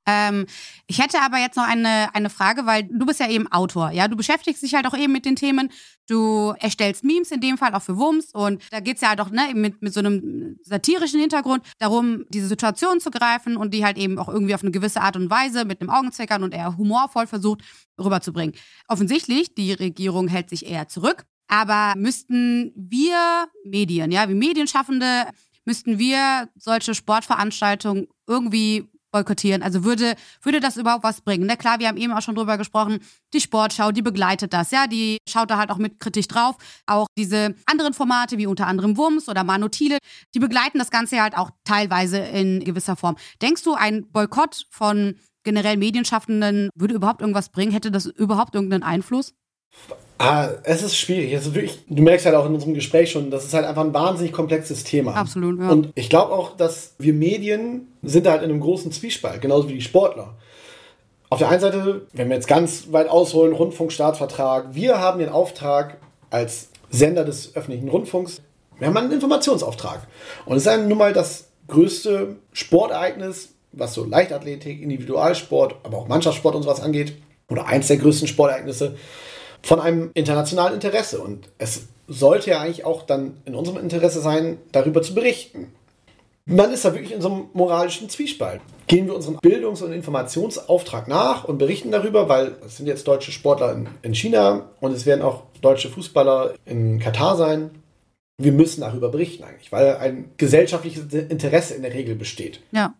Ähm, 0.05 0.45
ich 0.85 1.01
hätte 1.01 1.19
aber 1.21 1.39
jetzt 1.39 1.57
noch 1.57 1.67
eine, 1.67 2.13
eine 2.13 2.29
Frage, 2.29 2.67
weil 2.67 2.83
du 2.83 3.07
bist 3.07 3.19
ja 3.19 3.27
eben 3.27 3.51
Autor, 3.51 3.89
ja, 3.89 4.07
du 4.07 4.15
beschäftigst 4.15 4.61
dich 4.61 4.75
halt 4.75 4.85
auch 4.85 4.95
eben 4.95 5.11
mit 5.11 5.25
den 5.25 5.35
Themen, 5.35 5.71
du 6.07 6.53
erstellst 6.59 7.03
Memes 7.03 7.31
in 7.31 7.41
dem 7.41 7.57
Fall 7.57 7.73
auch 7.73 7.81
für 7.81 7.97
Wums 7.97 8.31
und 8.31 8.61
da 8.69 8.79
geht 8.79 8.97
es 8.97 9.01
ja 9.01 9.09
halt 9.09 9.21
auch 9.21 9.31
ne, 9.31 9.53
mit, 9.55 9.81
mit 9.81 9.91
so 9.91 10.01
einem 10.01 10.59
satirischen 10.61 11.19
Hintergrund 11.19 11.65
darum, 11.79 12.23
diese 12.29 12.47
Situation 12.47 12.99
zu 12.99 13.09
greifen 13.09 13.57
und 13.57 13.73
die 13.73 13.83
halt 13.83 13.97
eben 13.97 14.19
auch 14.19 14.29
irgendwie 14.29 14.53
auf 14.53 14.61
eine 14.61 14.69
gewisse 14.69 15.01
Art 15.01 15.15
und 15.15 15.31
Weise 15.31 15.65
mit 15.65 15.81
einem 15.81 15.89
Augenzwinkern 15.89 16.43
und 16.43 16.53
eher 16.53 16.77
humorvoll 16.77 17.25
versucht 17.25 17.61
rüberzubringen. 17.99 18.53
Offensichtlich, 18.87 19.55
die 19.55 19.73
Regierung 19.73 20.27
hält 20.27 20.51
sich 20.51 20.67
eher 20.67 20.87
zurück, 20.87 21.25
aber 21.47 21.93
müssten 21.97 22.71
wir 22.75 23.47
Medien, 23.63 24.11
ja, 24.11 24.27
wie 24.29 24.33
Medienschaffende, 24.33 25.27
müssten 25.65 25.99
wir 25.99 26.49
solche 26.55 26.95
Sportveranstaltungen 26.95 28.07
irgendwie 28.27 28.87
boykottieren? 29.11 29.63
Also 29.63 29.83
würde, 29.83 30.15
würde 30.41 30.59
das 30.59 30.77
überhaupt 30.77 31.03
was 31.03 31.21
bringen? 31.21 31.45
Na 31.45 31.55
klar, 31.55 31.79
wir 31.79 31.87
haben 31.87 31.97
eben 31.97 32.13
auch 32.13 32.21
schon 32.21 32.35
drüber 32.35 32.57
gesprochen, 32.57 32.99
die 33.33 33.41
Sportschau, 33.41 33.91
die 33.91 34.01
begleitet 34.01 34.53
das, 34.53 34.71
ja, 34.71 34.87
die 34.87 35.17
schaut 35.27 35.49
da 35.49 35.57
halt 35.57 35.69
auch 35.69 35.77
mit 35.77 35.99
kritisch 35.99 36.27
drauf. 36.27 36.55
Auch 36.85 37.07
diese 37.17 37.55
anderen 37.65 37.93
Formate, 37.93 38.37
wie 38.37 38.47
unter 38.47 38.67
anderem 38.67 38.97
Wurms 38.97 39.29
oder 39.29 39.43
Manu 39.43 39.67
Thiele, 39.69 39.97
die 40.35 40.39
begleiten 40.39 40.79
das 40.79 40.91
Ganze 40.91 41.21
halt 41.21 41.37
auch 41.37 41.51
teilweise 41.63 42.19
in 42.19 42.63
gewisser 42.63 42.95
Form. 42.95 43.15
Denkst 43.41 43.63
du, 43.63 43.73
ein 43.73 44.09
Boykott 44.11 44.65
von 44.69 45.15
generell 45.43 45.77
Medienschaffenden 45.77 46.69
würde 46.75 46.95
überhaupt 46.95 47.21
irgendwas 47.21 47.49
bringen? 47.49 47.71
Hätte 47.71 47.91
das 47.91 48.05
überhaupt 48.05 48.55
irgendeinen 48.55 48.83
Einfluss? 48.83 49.33
Ah, 50.19 50.49
es 50.63 50.81
ist 50.81 50.97
schwierig. 50.97 51.31
Es 51.33 51.45
ist 51.45 51.53
wirklich, 51.53 51.79
du 51.87 52.01
merkst 52.01 52.25
halt 52.25 52.35
auch 52.35 52.45
in 52.45 52.53
unserem 52.53 52.73
Gespräch 52.73 53.11
schon, 53.11 53.29
das 53.29 53.45
ist 53.45 53.53
halt 53.53 53.65
einfach 53.65 53.83
ein 53.83 53.93
wahnsinnig 53.93 54.33
komplexes 54.33 54.83
Thema. 54.83 55.13
Absolut, 55.13 55.59
ja. 55.59 55.69
Und 55.69 55.91
ich 55.95 56.09
glaube 56.09 56.33
auch, 56.33 56.55
dass 56.55 56.95
wir 56.97 57.13
Medien 57.13 57.87
sind 58.01 58.27
halt 58.27 58.41
in 58.41 58.49
einem 58.49 58.59
großen 58.59 58.91
Zwiespalt, 58.91 59.41
genauso 59.41 59.69
wie 59.69 59.75
die 59.75 59.81
Sportler. 59.81 60.35
Auf 61.29 61.39
der 61.39 61.49
einen 61.49 61.59
Seite, 61.59 62.07
wenn 62.13 62.29
wir 62.29 62.35
jetzt 62.35 62.47
ganz 62.47 62.91
weit 62.91 63.09
ausholen, 63.09 63.53
Rundfunkstaatsvertrag, 63.53 64.73
wir 64.73 64.99
haben 64.99 65.19
den 65.19 65.29
Auftrag 65.29 65.97
als 66.29 66.69
Sender 66.89 67.25
des 67.25 67.55
öffentlichen 67.55 67.89
Rundfunks, 67.89 68.41
wir 68.79 68.87
haben 68.87 68.97
einen 68.97 69.11
Informationsauftrag. 69.11 70.07
Und 70.45 70.57
es 70.57 70.65
ist 70.65 70.77
nun 70.87 70.97
mal 70.97 71.13
das 71.13 71.49
größte 71.67 72.37
Sportereignis, 72.53 73.49
was 73.71 73.93
so 73.93 74.05
Leichtathletik, 74.05 74.81
Individualsport, 74.81 75.75
aber 75.83 75.97
auch 75.97 76.07
Mannschaftssport 76.07 76.55
und 76.55 76.63
sowas 76.63 76.81
angeht, 76.81 77.17
oder 77.49 77.67
eins 77.67 77.87
der 77.87 77.97
größten 77.97 78.27
Sportereignisse 78.27 78.95
von 79.67 79.81
einem 79.81 80.11
internationalen 80.13 80.75
Interesse. 80.75 81.19
Und 81.19 81.49
es 81.57 81.87
sollte 82.07 82.51
ja 82.51 82.61
eigentlich 82.61 82.85
auch 82.85 83.03
dann 83.03 83.35
in 83.43 83.53
unserem 83.53 83.77
Interesse 83.77 84.21
sein, 84.21 84.59
darüber 84.71 85.01
zu 85.01 85.13
berichten. 85.13 85.73
Man 86.45 86.71
ist 86.71 86.85
da 86.85 86.93
wirklich 86.93 87.11
in 87.11 87.19
so 87.19 87.29
einem 87.29 87.49
moralischen 87.51 88.09
Zwiespalt. 88.09 88.61
Gehen 88.87 89.07
wir 89.07 89.13
unserem 89.13 89.39
Bildungs- 89.41 89.81
und 89.81 89.91
Informationsauftrag 89.91 91.09
nach 91.09 91.43
und 91.43 91.57
berichten 91.57 91.91
darüber, 91.91 92.29
weil 92.29 92.55
es 92.65 92.77
sind 92.77 92.87
jetzt 92.87 93.05
deutsche 93.09 93.33
Sportler 93.33 93.73
in, 93.73 93.89
in 94.03 94.15
China 94.15 94.69
und 94.79 94.93
es 94.93 95.05
werden 95.05 95.21
auch 95.21 95.43
deutsche 95.59 95.89
Fußballer 95.89 96.53
in 96.65 96.99
Katar 96.99 97.35
sein. 97.35 97.71
Wir 98.37 98.53
müssen 98.53 98.79
darüber 98.79 99.09
berichten 99.09 99.43
eigentlich, 99.43 99.73
weil 99.73 99.97
ein 99.97 100.31
gesellschaftliches 100.37 101.13
Interesse 101.13 101.73
in 101.73 101.81
der 101.81 101.93
Regel 101.93 102.15
besteht. 102.15 102.61
Ja. 102.71 102.93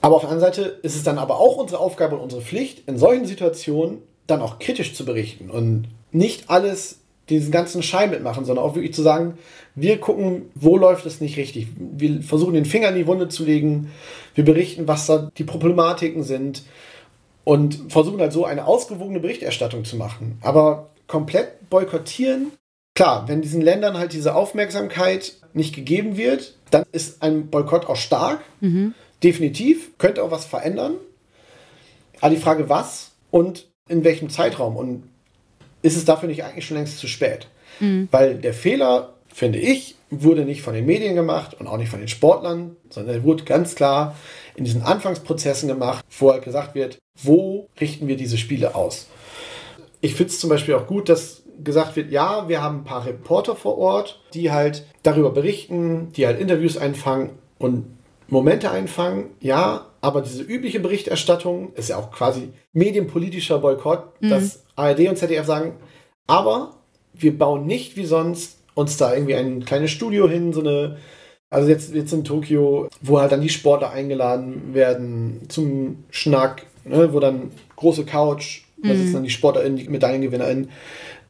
Aber 0.00 0.16
auf 0.16 0.22
der 0.22 0.30
anderen 0.30 0.52
Seite 0.52 0.80
ist 0.82 0.96
es 0.96 1.04
dann 1.04 1.18
aber 1.18 1.38
auch 1.38 1.58
unsere 1.58 1.80
Aufgabe 1.80 2.16
und 2.16 2.22
unsere 2.22 2.42
Pflicht, 2.42 2.88
in 2.88 2.98
solchen 2.98 3.26
Situationen 3.26 4.02
dann 4.30 4.42
auch 4.42 4.58
kritisch 4.58 4.94
zu 4.94 5.04
berichten 5.04 5.50
und 5.50 5.88
nicht 6.12 6.50
alles 6.50 7.00
diesen 7.28 7.52
ganzen 7.52 7.82
Schein 7.82 8.10
mitmachen, 8.10 8.44
sondern 8.44 8.64
auch 8.64 8.74
wirklich 8.74 8.94
zu 8.94 9.02
sagen, 9.02 9.38
wir 9.74 9.98
gucken, 9.98 10.50
wo 10.54 10.76
läuft 10.76 11.06
es 11.06 11.20
nicht 11.20 11.36
richtig. 11.36 11.68
Wir 11.76 12.22
versuchen 12.22 12.54
den 12.54 12.64
Finger 12.64 12.88
in 12.88 12.96
die 12.96 13.06
Wunde 13.06 13.28
zu 13.28 13.44
legen, 13.44 13.90
wir 14.34 14.44
berichten, 14.44 14.88
was 14.88 15.06
da 15.06 15.30
die 15.36 15.44
Problematiken 15.44 16.24
sind 16.24 16.62
und 17.44 17.80
versuchen 17.88 18.20
halt 18.20 18.32
so 18.32 18.44
eine 18.44 18.66
ausgewogene 18.66 19.20
Berichterstattung 19.20 19.84
zu 19.84 19.96
machen. 19.96 20.38
Aber 20.42 20.90
komplett 21.06 21.70
boykottieren, 21.70 22.52
klar, 22.94 23.28
wenn 23.28 23.42
diesen 23.42 23.62
Ländern 23.62 23.96
halt 23.96 24.12
diese 24.12 24.34
Aufmerksamkeit 24.34 25.34
nicht 25.52 25.74
gegeben 25.74 26.16
wird, 26.16 26.56
dann 26.70 26.84
ist 26.92 27.22
ein 27.22 27.48
Boykott 27.48 27.86
auch 27.86 27.96
stark, 27.96 28.40
mhm. 28.60 28.94
definitiv, 29.22 29.96
könnte 29.98 30.22
auch 30.22 30.30
was 30.30 30.44
verändern. 30.44 30.94
Aber 32.20 32.34
die 32.34 32.40
Frage, 32.40 32.68
was 32.68 33.12
und 33.30 33.69
in 33.90 34.04
welchem 34.04 34.30
Zeitraum 34.30 34.76
und 34.76 35.02
ist 35.82 35.96
es 35.96 36.04
dafür 36.04 36.28
nicht 36.28 36.44
eigentlich 36.44 36.66
schon 36.66 36.76
längst 36.76 36.98
zu 36.98 37.08
spät? 37.08 37.48
Mhm. 37.80 38.08
Weil 38.10 38.36
der 38.36 38.54
Fehler, 38.54 39.14
finde 39.28 39.58
ich, 39.58 39.96
wurde 40.10 40.44
nicht 40.44 40.62
von 40.62 40.74
den 40.74 40.86
Medien 40.86 41.14
gemacht 41.14 41.56
und 41.58 41.66
auch 41.66 41.76
nicht 41.76 41.90
von 41.90 42.00
den 42.00 42.08
Sportlern, 42.08 42.76
sondern 42.88 43.16
er 43.16 43.24
wurde 43.24 43.44
ganz 43.44 43.74
klar 43.74 44.16
in 44.56 44.64
diesen 44.64 44.82
Anfangsprozessen 44.82 45.68
gemacht, 45.68 46.04
wo 46.18 46.32
halt 46.32 46.44
gesagt 46.44 46.74
wird, 46.74 46.98
wo 47.22 47.68
richten 47.80 48.08
wir 48.08 48.16
diese 48.16 48.38
Spiele 48.38 48.74
aus? 48.74 49.06
Ich 50.00 50.14
finde 50.14 50.32
es 50.32 50.40
zum 50.40 50.50
Beispiel 50.50 50.74
auch 50.74 50.86
gut, 50.86 51.08
dass 51.08 51.42
gesagt 51.62 51.96
wird, 51.96 52.10
ja, 52.10 52.48
wir 52.48 52.62
haben 52.62 52.78
ein 52.78 52.84
paar 52.84 53.04
Reporter 53.04 53.54
vor 53.54 53.76
Ort, 53.76 54.20
die 54.34 54.50
halt 54.50 54.86
darüber 55.02 55.30
berichten, 55.30 56.10
die 56.16 56.26
halt 56.26 56.40
Interviews 56.40 56.76
einfangen 56.76 57.30
und 57.58 57.84
Momente 58.30 58.70
einfangen, 58.70 59.26
ja, 59.40 59.86
aber 60.00 60.22
diese 60.22 60.42
übliche 60.42 60.80
Berichterstattung 60.80 61.72
ist 61.74 61.90
ja 61.90 61.96
auch 61.96 62.10
quasi 62.10 62.50
medienpolitischer 62.72 63.58
Boykott, 63.58 64.20
mhm. 64.20 64.30
dass 64.30 64.62
ARD 64.76 65.08
und 65.08 65.18
ZDF 65.18 65.46
sagen, 65.46 65.74
aber 66.26 66.76
wir 67.12 67.36
bauen 67.36 67.66
nicht 67.66 67.96
wie 67.96 68.06
sonst 68.06 68.58
uns 68.74 68.96
da 68.96 69.12
irgendwie 69.12 69.34
ein 69.34 69.64
kleines 69.64 69.90
Studio 69.90 70.28
hin, 70.28 70.52
so 70.52 70.60
eine, 70.60 70.96
also 71.50 71.68
jetzt, 71.68 71.92
jetzt 71.92 72.12
in 72.12 72.24
Tokio, 72.24 72.88
wo 73.00 73.20
halt 73.20 73.32
dann 73.32 73.40
die 73.40 73.48
Sportler 73.48 73.90
eingeladen 73.90 74.74
werden 74.74 75.42
zum 75.48 76.04
Schnack, 76.10 76.66
ne, 76.84 77.12
wo 77.12 77.20
dann 77.20 77.50
große 77.76 78.04
Couch, 78.04 78.62
mhm. 78.78 78.88
da 78.88 78.94
sitzen 78.94 79.14
dann 79.14 79.24
die 79.24 79.30
SportlerInnen, 79.30 79.76
die 79.76 79.88
MedaillengewinnerInnen 79.88 80.70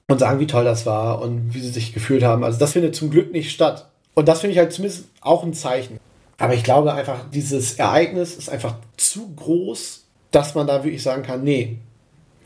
und 0.09 0.19
sagen, 0.19 0.41
wie 0.41 0.47
toll 0.47 0.65
das 0.65 0.87
war 0.87 1.23
und 1.23 1.55
wie 1.55 1.61
sie 1.61 1.71
sich 1.71 1.93
gefühlt 1.93 2.23
haben. 2.23 2.45
Also 2.45 2.59
das 2.59 2.73
findet 2.73 2.95
zum 2.95 3.11
Glück 3.11 3.33
nicht 3.33 3.51
statt. 3.51 3.89
Und 4.15 4.29
das 4.29 4.41
finde 4.41 4.53
ich 4.53 4.59
halt 4.59 4.73
zumindest 4.73 5.07
auch 5.21 5.45
ein 5.45 5.55
Zeichen. 5.55 5.99
Aber 6.41 6.55
ich 6.55 6.65
glaube 6.65 6.95
einfach, 6.95 7.29
dieses 7.31 7.75
Ereignis 7.75 8.35
ist 8.35 8.49
einfach 8.49 8.77
zu 8.97 9.35
groß, 9.35 10.07
dass 10.31 10.55
man 10.55 10.67
da 10.67 10.83
wirklich 10.83 11.03
sagen 11.03 11.23
kann, 11.23 11.45
nee, 11.45 11.79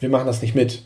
wir 0.01 0.09
machen 0.09 0.27
das 0.27 0.43
nicht 0.43 0.57
mit. 0.57 0.85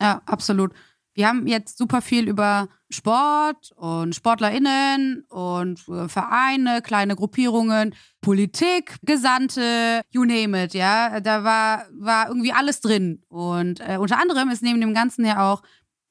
Ja, 0.00 0.22
absolut. 0.24 0.72
Wir 1.14 1.28
haben 1.28 1.46
jetzt 1.46 1.76
super 1.76 2.00
viel 2.00 2.28
über 2.28 2.68
Sport 2.88 3.72
und 3.76 4.14
SportlerInnen 4.14 5.24
und 5.28 5.86
äh, 5.88 6.08
Vereine, 6.08 6.80
kleine 6.82 7.14
Gruppierungen, 7.14 7.94
Politik, 8.22 8.96
Gesandte, 9.02 10.02
you 10.10 10.24
name 10.24 10.64
it, 10.64 10.72
ja. 10.72 11.20
Da 11.20 11.44
war, 11.44 11.84
war 11.92 12.28
irgendwie 12.28 12.52
alles 12.52 12.80
drin. 12.80 13.22
Und 13.28 13.80
äh, 13.80 13.98
unter 13.98 14.18
anderem 14.18 14.48
ist 14.48 14.62
neben 14.62 14.80
dem 14.80 14.94
Ganzen 14.94 15.26
ja 15.26 15.52
auch 15.52 15.62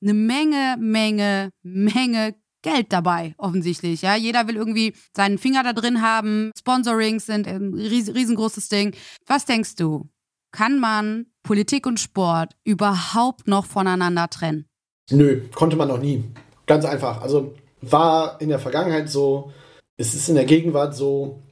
eine 0.02 0.14
Menge, 0.14 0.76
Menge, 0.80 1.50
Menge 1.64 2.36
Geld 2.66 2.92
dabei, 2.92 3.36
offensichtlich. 3.38 4.02
Ja, 4.02 4.16
jeder 4.16 4.48
will 4.48 4.56
irgendwie 4.56 4.96
seinen 5.16 5.38
Finger 5.38 5.62
da 5.62 5.72
drin 5.72 6.02
haben. 6.02 6.52
Sponsorings 6.58 7.28
sind 7.28 7.48
ein 7.48 7.76
riesengroßes 7.76 8.70
Ding. 8.70 8.96
Was 9.28 9.46
denkst 9.46 9.76
du? 9.76 10.10
Kann 10.52 10.80
man 10.80 11.28
Politik 11.44 11.86
und 11.86 12.00
Sport 12.00 12.56
überhaupt 12.64 13.48
noch 13.48 13.68
voneinander 13.68 14.28
trennen? 14.32 14.66
Nö, 15.12 15.42
konnte 15.54 15.76
man 15.76 15.90
noch 15.90 16.00
nie. 16.00 16.24
Ganz 16.66 16.86
einfach. 16.86 17.22
Also 17.22 17.54
war 17.82 18.42
in 18.42 18.50
der 18.50 18.58
Vergangenheit 18.58 19.12
so, 19.12 19.54
es 19.98 20.16
ist 20.16 20.28
in 20.28 20.34
der 20.34 20.46
Gegenwart 20.46 20.96
so 20.96 21.44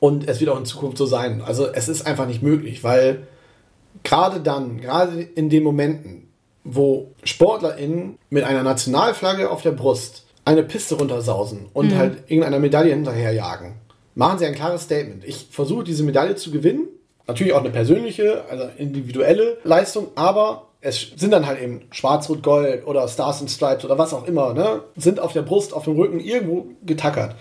und 0.00 0.26
es 0.26 0.40
wird 0.40 0.48
auch 0.48 0.58
in 0.58 0.64
Zukunft 0.64 0.96
so 0.96 1.04
sein. 1.04 1.42
Also 1.42 1.66
es 1.66 1.88
ist 1.88 2.06
einfach 2.06 2.26
nicht 2.26 2.42
möglich, 2.42 2.82
weil 2.82 3.26
gerade 4.02 4.40
dann, 4.40 4.80
gerade 4.80 5.20
in 5.20 5.50
den 5.50 5.62
Momenten, 5.62 6.25
wo 6.66 7.12
SportlerInnen 7.22 8.18
mit 8.28 8.44
einer 8.44 8.62
Nationalflagge 8.62 9.50
auf 9.50 9.62
der 9.62 9.70
Brust 9.70 10.26
eine 10.44 10.62
Piste 10.62 10.96
runtersausen 10.96 11.66
und 11.72 11.92
mhm. 11.92 11.96
halt 11.96 12.18
irgendeiner 12.26 12.58
Medaille 12.58 12.92
hinterherjagen, 12.92 13.74
machen 14.14 14.38
sie 14.38 14.46
ein 14.46 14.54
klares 14.54 14.82
Statement. 14.82 15.24
Ich 15.24 15.48
versuche 15.50 15.84
diese 15.84 16.02
Medaille 16.02 16.36
zu 16.36 16.50
gewinnen. 16.50 16.88
Natürlich 17.26 17.52
auch 17.52 17.60
eine 17.60 17.70
persönliche, 17.70 18.44
also 18.48 18.68
individuelle 18.76 19.58
Leistung, 19.64 20.08
aber 20.14 20.68
es 20.80 21.08
sind 21.16 21.32
dann 21.32 21.46
halt 21.46 21.60
eben 21.60 21.82
Schwarz-Rot-Gold 21.90 22.86
oder 22.86 23.08
Stars 23.08 23.40
and 23.40 23.50
Stripes 23.50 23.84
oder 23.84 23.98
was 23.98 24.14
auch 24.14 24.26
immer, 24.28 24.54
ne? 24.54 24.82
Sind 24.96 25.18
auf 25.18 25.32
der 25.32 25.42
Brust, 25.42 25.72
auf 25.72 25.84
dem 25.84 25.96
Rücken 25.96 26.20
irgendwo 26.20 26.68
getackert. 26.84 27.34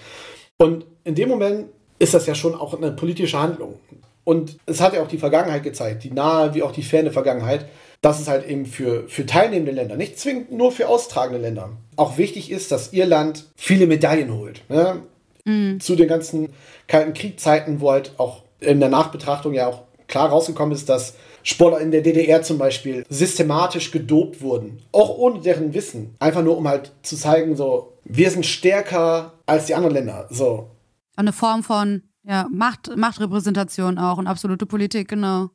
Und 0.57 0.85
in 1.03 1.13
dem 1.13 1.29
Moment 1.29 1.67
ist 1.99 2.15
das 2.15 2.25
ja 2.25 2.33
schon 2.33 2.55
auch 2.55 2.73
eine 2.73 2.91
politische 2.91 3.39
Handlung. 3.39 3.75
Und 4.23 4.57
es 4.65 4.81
hat 4.81 4.95
ja 4.95 5.03
auch 5.03 5.07
die 5.07 5.19
Vergangenheit 5.19 5.61
gezeigt, 5.61 6.03
die 6.03 6.11
nahe 6.11 6.55
wie 6.55 6.63
auch 6.63 6.71
die 6.71 6.81
ferne 6.81 7.11
Vergangenheit, 7.11 7.67
dass 8.05 8.19
es 8.19 8.27
halt 8.27 8.47
eben 8.47 8.67
für, 8.67 9.09
für 9.09 9.25
teilnehmende 9.25 9.71
Länder, 9.71 9.95
nicht 9.95 10.19
zwingend 10.19 10.51
nur 10.51 10.71
für 10.71 10.87
austragende 10.89 11.41
Länder, 11.41 11.71
auch 11.95 12.19
wichtig 12.19 12.51
ist, 12.51 12.71
dass 12.71 12.93
ihr 12.93 13.07
Land 13.07 13.45
viele 13.55 13.87
Medaillen 13.87 14.31
holt. 14.31 14.61
Ne? 14.69 15.01
Mhm. 15.43 15.79
Zu 15.79 15.95
den 15.95 16.07
ganzen 16.07 16.49
Kalten 16.87 17.15
Kriegzeiten, 17.15 17.81
wo 17.81 17.89
halt 17.89 18.11
auch 18.17 18.43
in 18.59 18.79
der 18.79 18.89
Nachbetrachtung 18.89 19.55
ja 19.55 19.65
auch 19.65 19.85
klar 20.05 20.29
rausgekommen 20.29 20.71
ist, 20.75 20.87
dass 20.87 21.15
Sportler 21.41 21.79
in 21.79 21.89
der 21.89 22.01
DDR 22.01 22.43
zum 22.43 22.59
Beispiel 22.59 23.07
systematisch 23.09 23.89
gedopt 23.89 24.39
wurden. 24.39 24.83
Auch 24.91 25.17
ohne 25.17 25.39
deren 25.39 25.73
Wissen. 25.73 26.13
Einfach 26.19 26.43
nur, 26.43 26.59
um 26.59 26.67
halt 26.67 26.91
zu 27.01 27.17
zeigen, 27.17 27.55
so, 27.55 27.93
wir 28.03 28.29
sind 28.29 28.45
stärker 28.45 29.33
als 29.47 29.65
die 29.65 29.73
anderen 29.73 29.95
Länder. 29.95 30.27
So. 30.29 30.69
Eine 31.15 31.33
Form 31.33 31.63
von 31.63 32.03
ja, 32.21 32.47
Macht, 32.51 32.95
Machtrepräsentation 32.95 33.97
auch 33.97 34.19
und 34.19 34.27
absolute 34.27 34.67
Politik, 34.67 35.07
genau. 35.07 35.49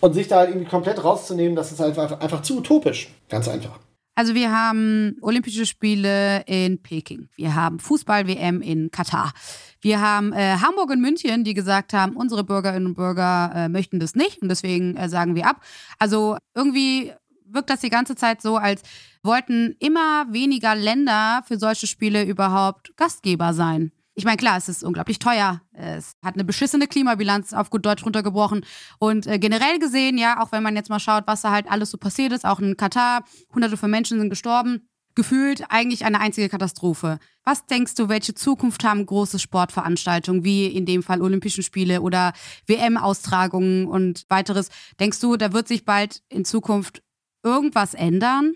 Und 0.00 0.14
sich 0.14 0.28
da 0.28 0.38
halt 0.38 0.50
irgendwie 0.50 0.68
komplett 0.68 1.02
rauszunehmen, 1.02 1.56
das 1.56 1.72
ist 1.72 1.80
einfach, 1.80 2.20
einfach 2.20 2.42
zu 2.42 2.58
utopisch. 2.58 3.08
Ganz 3.28 3.48
einfach. 3.48 3.78
Also 4.16 4.34
wir 4.34 4.52
haben 4.52 5.16
Olympische 5.22 5.66
Spiele 5.66 6.42
in 6.46 6.80
Peking. 6.80 7.28
Wir 7.34 7.56
haben 7.56 7.80
Fußball-WM 7.80 8.62
in 8.62 8.90
Katar. 8.92 9.32
Wir 9.80 10.00
haben 10.00 10.32
äh, 10.32 10.56
Hamburg 10.62 10.90
und 10.90 11.00
München, 11.00 11.42
die 11.42 11.52
gesagt 11.52 11.92
haben, 11.92 12.16
unsere 12.16 12.44
Bürgerinnen 12.44 12.86
und 12.86 12.94
Bürger 12.94 13.50
äh, 13.54 13.68
möchten 13.68 13.98
das 13.98 14.14
nicht 14.14 14.40
und 14.40 14.48
deswegen 14.48 14.96
äh, 14.96 15.08
sagen 15.08 15.34
wir 15.34 15.48
ab. 15.48 15.60
Also 15.98 16.36
irgendwie 16.54 17.12
wirkt 17.46 17.70
das 17.70 17.80
die 17.80 17.90
ganze 17.90 18.14
Zeit 18.14 18.40
so, 18.40 18.56
als 18.56 18.82
wollten 19.24 19.74
immer 19.80 20.26
weniger 20.30 20.76
Länder 20.76 21.42
für 21.46 21.58
solche 21.58 21.86
Spiele 21.88 22.24
überhaupt 22.24 22.96
Gastgeber 22.96 23.52
sein. 23.52 23.90
Ich 24.16 24.24
meine, 24.24 24.36
klar, 24.36 24.56
es 24.56 24.68
ist 24.68 24.84
unglaublich 24.84 25.18
teuer. 25.18 25.60
Es 25.72 26.14
hat 26.22 26.34
eine 26.34 26.44
beschissene 26.44 26.86
Klimabilanz 26.86 27.52
auf 27.52 27.70
gut 27.70 27.84
Deutsch 27.84 28.04
runtergebrochen. 28.04 28.64
Und 29.00 29.26
äh, 29.26 29.40
generell 29.40 29.80
gesehen, 29.80 30.18
ja, 30.18 30.40
auch 30.40 30.52
wenn 30.52 30.62
man 30.62 30.76
jetzt 30.76 30.88
mal 30.88 31.00
schaut, 31.00 31.24
was 31.26 31.42
da 31.42 31.50
halt 31.50 31.68
alles 31.68 31.90
so 31.90 31.98
passiert 31.98 32.32
ist, 32.32 32.44
auch 32.44 32.60
in 32.60 32.76
Katar, 32.76 33.24
hunderte 33.52 33.76
von 33.76 33.90
Menschen 33.90 34.20
sind 34.20 34.30
gestorben. 34.30 34.88
Gefühlt 35.16 35.64
eigentlich 35.68 36.04
eine 36.04 36.20
einzige 36.20 36.48
Katastrophe. 36.48 37.18
Was 37.44 37.66
denkst 37.66 37.94
du, 37.96 38.08
welche 38.08 38.34
Zukunft 38.34 38.84
haben 38.84 39.04
große 39.04 39.38
Sportveranstaltungen, 39.38 40.44
wie 40.44 40.66
in 40.66 40.86
dem 40.86 41.02
Fall 41.02 41.20
Olympischen 41.20 41.62
Spiele 41.62 42.00
oder 42.00 42.32
WM-Austragungen 42.66 43.86
und 43.86 44.24
weiteres? 44.28 44.70
Denkst 44.98 45.20
du, 45.20 45.36
da 45.36 45.52
wird 45.52 45.68
sich 45.68 45.84
bald 45.84 46.22
in 46.28 46.44
Zukunft 46.44 47.02
irgendwas 47.44 47.94
ändern? 47.94 48.54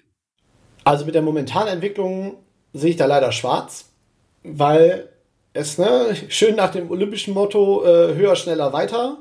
Also 0.84 1.04
mit 1.04 1.14
der 1.14 1.22
momentanen 1.22 1.74
Entwicklung 1.74 2.36
sehe 2.72 2.90
ich 2.90 2.96
da 2.96 3.06
leider 3.06 3.30
schwarz, 3.30 3.86
weil 4.42 5.08
es, 5.58 5.78
ne, 5.78 6.14
schön 6.28 6.56
nach 6.56 6.70
dem 6.70 6.90
olympischen 6.90 7.34
Motto 7.34 7.84
äh, 7.84 8.14
höher, 8.14 8.36
schneller, 8.36 8.72
weiter, 8.72 9.18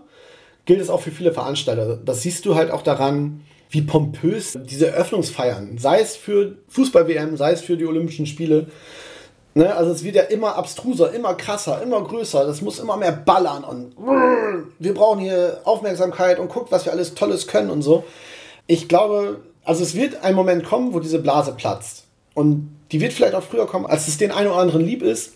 gilt 0.66 0.82
es 0.82 0.90
auch 0.90 1.02
für 1.02 1.12
viele 1.12 1.34
Veranstalter. 1.34 1.98
Das 2.04 2.22
siehst 2.22 2.46
du 2.46 2.56
halt 2.56 2.72
auch 2.72 2.82
daran, 2.82 3.42
wie 3.70 3.82
pompös 3.82 4.58
diese 4.64 4.88
Eröffnungsfeiern, 4.88 5.78
sei 5.78 6.00
es 6.00 6.16
für 6.16 6.56
Fußball-WM, 6.70 7.36
sei 7.36 7.52
es 7.52 7.62
für 7.62 7.76
die 7.76 7.86
Olympischen 7.86 8.26
Spiele, 8.26 8.68
ne, 9.56 9.76
also 9.76 9.92
es 9.92 10.04
wird 10.04 10.16
ja 10.16 10.24
immer 10.24 10.56
abstruser, 10.56 11.14
immer 11.14 11.34
krasser, 11.34 11.82
immer 11.82 12.02
größer, 12.02 12.46
das 12.46 12.62
muss 12.62 12.80
immer 12.80 12.96
mehr 12.96 13.12
ballern 13.12 13.64
und 13.64 13.94
wir 14.80 14.94
brauchen 14.94 15.20
hier 15.20 15.62
Aufmerksamkeit 15.66 16.40
und 16.40 16.50
guckt, 16.50 16.72
was 16.72 16.86
wir 16.86 16.94
alles 16.94 17.14
Tolles 17.14 17.48
können 17.48 17.70
und 17.70 17.82
so. 17.82 18.06
Ich 18.68 18.88
glaube, 18.88 19.42
also 19.64 19.84
es 19.84 19.96
wird 19.96 20.24
ein 20.24 20.36
Moment 20.36 20.64
kommen, 20.64 20.94
wo 20.94 21.00
diese 21.00 21.20
Blase 21.20 21.54
platzt. 21.54 22.06
Und 22.34 22.70
die 22.92 23.02
wird 23.02 23.14
vielleicht 23.14 23.34
auch 23.34 23.44
früher 23.44 23.66
kommen, 23.66 23.86
als 23.86 24.08
es 24.08 24.18
den 24.18 24.32
einen 24.32 24.48
oder 24.48 24.60
anderen 24.60 24.86
lieb 24.86 25.02
ist. 25.02 25.34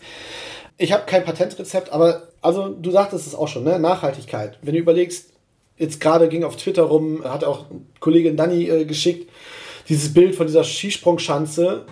Ich 0.82 0.91
habe 0.94 1.04
kein 1.06 1.24
Patentrezept, 1.24 1.94
aber 1.94 2.24
also 2.41 2.70
du 2.70 2.89
sagtest 2.89 3.28
es 3.28 3.36
auch 3.36 3.48
schon, 3.48 3.63
ne? 3.63 3.78
Nachhaltigkeit. 3.78 4.58
Wenn 4.63 4.74
du 4.74 4.80
überlegst, 4.80 5.30
jetzt 5.78 6.02
gerade 6.02 6.28
ging 6.28 6.44
auf 6.44 6.56
Twitter 6.56 6.82
rum, 6.82 7.24
hat 7.24 7.44
auch 7.44 7.65
Kollegin 8.00 8.36
Dani 8.36 8.67
äh, 8.67 8.86
geschickt, 8.86 9.30
dieses 9.89 10.12
Bild 10.12 10.34
von 10.34 10.48
dieser 10.48 10.63
Skisprungschanze, 10.63 11.86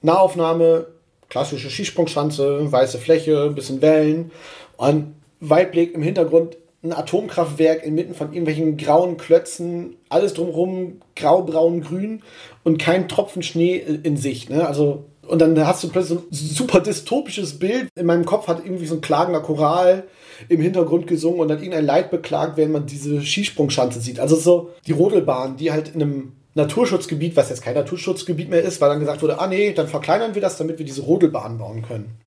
Nahaufnahme, 0.00 0.86
klassische 1.28 1.70
Skisprungschanze, 1.70 2.70
weiße 2.70 2.98
Fläche, 2.98 3.46
ein 3.46 3.56
bisschen 3.56 3.82
Wellen 3.82 4.30
und 4.76 5.16
Weitblick 5.40 5.92
im 5.96 6.02
Hintergrund 6.02 6.56
ein 6.84 6.92
Atomkraftwerk 6.92 7.82
inmitten 7.82 8.14
von 8.14 8.28
irgendwelchen 8.28 8.76
grauen 8.76 9.16
Klötzen, 9.16 9.96
alles 10.08 10.34
drumherum 10.34 11.00
grau, 11.16 11.42
braun, 11.42 11.80
grün 11.80 12.22
und 12.62 12.78
kein 12.78 13.08
Tropfen 13.08 13.42
Schnee 13.42 13.76
in 13.76 14.16
Sicht. 14.16 14.50
Ne? 14.50 14.68
Also 14.68 15.04
und 15.28 15.40
dann 15.40 15.66
hast 15.66 15.82
du 15.84 15.88
plötzlich 15.88 16.18
so 16.18 16.24
ein 16.24 16.32
super 16.32 16.80
dystopisches 16.80 17.58
Bild. 17.58 17.88
In 17.96 18.06
meinem 18.06 18.24
Kopf 18.24 18.48
hat 18.48 18.64
irgendwie 18.64 18.86
so 18.86 18.94
ein 18.94 19.00
klagender 19.00 19.40
Choral 19.40 20.04
im 20.48 20.60
Hintergrund 20.60 21.06
gesungen 21.06 21.40
und 21.40 21.48
dann 21.48 21.58
irgendein 21.58 21.86
Leid 21.86 22.10
beklagt, 22.10 22.56
wenn 22.56 22.72
man 22.72 22.86
diese 22.86 23.20
Skisprungschanze 23.22 24.00
sieht. 24.00 24.20
Also 24.20 24.36
so 24.36 24.70
die 24.86 24.92
Rodelbahn, 24.92 25.56
die 25.56 25.72
halt 25.72 25.94
in 25.94 26.02
einem 26.02 26.32
Naturschutzgebiet, 26.54 27.36
was 27.36 27.50
jetzt 27.50 27.62
kein 27.62 27.74
Naturschutzgebiet 27.74 28.48
mehr 28.48 28.62
ist, 28.62 28.80
weil 28.80 28.88
dann 28.88 29.00
gesagt 29.00 29.22
wurde, 29.22 29.38
ah 29.38 29.46
nee, 29.46 29.72
dann 29.72 29.88
verkleinern 29.88 30.34
wir 30.34 30.40
das, 30.40 30.56
damit 30.56 30.78
wir 30.78 30.86
diese 30.86 31.02
Rodelbahn 31.02 31.58
bauen 31.58 31.82
können. 31.82 32.18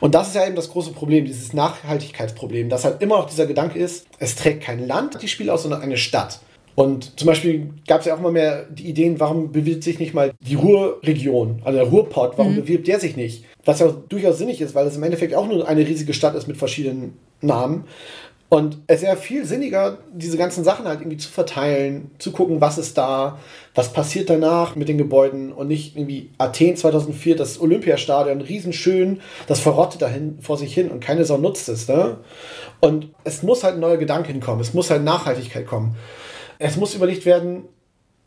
Und 0.00 0.14
das 0.14 0.28
ist 0.28 0.34
ja 0.34 0.44
eben 0.44 0.56
das 0.56 0.70
große 0.70 0.92
Problem, 0.92 1.24
dieses 1.24 1.52
Nachhaltigkeitsproblem, 1.52 2.68
dass 2.68 2.84
halt 2.84 3.00
immer 3.00 3.18
noch 3.18 3.28
dieser 3.28 3.46
Gedanke 3.46 3.78
ist, 3.78 4.06
es 4.18 4.34
trägt 4.34 4.64
kein 4.64 4.86
Land 4.86 5.22
die 5.22 5.28
Spiele 5.28 5.52
aus, 5.52 5.62
sondern 5.62 5.82
eine 5.82 5.96
Stadt. 5.96 6.40
Und 6.76 7.18
zum 7.18 7.26
Beispiel 7.26 7.70
gab 7.88 8.00
es 8.00 8.06
ja 8.06 8.14
auch 8.14 8.18
immer 8.18 8.30
mehr 8.30 8.66
die 8.66 8.86
Ideen, 8.86 9.18
warum 9.18 9.50
bewirbt 9.50 9.82
sich 9.82 9.98
nicht 9.98 10.12
mal 10.12 10.34
die 10.40 10.56
Ruhrregion, 10.56 11.62
also 11.64 11.78
der 11.78 11.88
Ruhrpott, 11.88 12.34
warum 12.36 12.52
mhm. 12.52 12.60
bewirbt 12.60 12.86
der 12.86 13.00
sich 13.00 13.16
nicht? 13.16 13.44
Was 13.64 13.80
ja 13.80 13.92
durchaus 14.08 14.36
sinnig 14.36 14.60
ist, 14.60 14.74
weil 14.74 14.86
es 14.86 14.94
im 14.94 15.02
Endeffekt 15.02 15.34
auch 15.34 15.48
nur 15.48 15.66
eine 15.66 15.80
riesige 15.80 16.12
Stadt 16.12 16.34
ist 16.34 16.46
mit 16.46 16.58
verschiedenen 16.58 17.16
Namen. 17.40 17.84
Und 18.48 18.78
es 18.86 18.98
ist 19.02 19.08
ja 19.08 19.16
viel 19.16 19.44
sinniger, 19.44 19.98
diese 20.12 20.36
ganzen 20.36 20.64
Sachen 20.64 20.86
halt 20.86 21.00
irgendwie 21.00 21.16
zu 21.16 21.30
verteilen, 21.30 22.10
zu 22.18 22.30
gucken, 22.30 22.60
was 22.60 22.78
ist 22.78 22.96
da, 22.96 23.40
was 23.74 23.92
passiert 23.92 24.30
danach 24.30 24.76
mit 24.76 24.88
den 24.88 24.98
Gebäuden 24.98 25.52
und 25.52 25.66
nicht 25.68 25.96
irgendwie 25.96 26.30
Athen 26.38 26.76
2004, 26.76 27.36
das 27.36 27.60
Olympiastadion, 27.60 28.42
riesenschön, 28.42 29.20
das 29.48 29.58
verrottet 29.60 30.02
dahin 30.02 30.38
vor 30.42 30.58
sich 30.58 30.72
hin 30.72 30.90
und 30.90 31.00
keine 31.00 31.24
Sau 31.24 31.38
nutzt 31.38 31.68
es. 31.68 31.88
Ne? 31.88 32.18
Und 32.78 33.08
es 33.24 33.42
muss 33.42 33.64
halt 33.64 33.74
ein 33.74 33.80
neuer 33.80 33.96
Gedanke 33.96 34.30
hinkommen, 34.30 34.60
es 34.60 34.74
muss 34.74 34.90
halt 34.90 35.02
Nachhaltigkeit 35.02 35.66
kommen. 35.66 35.96
Es 36.58 36.76
muss 36.76 36.94
überlegt 36.94 37.26
werden, 37.26 37.64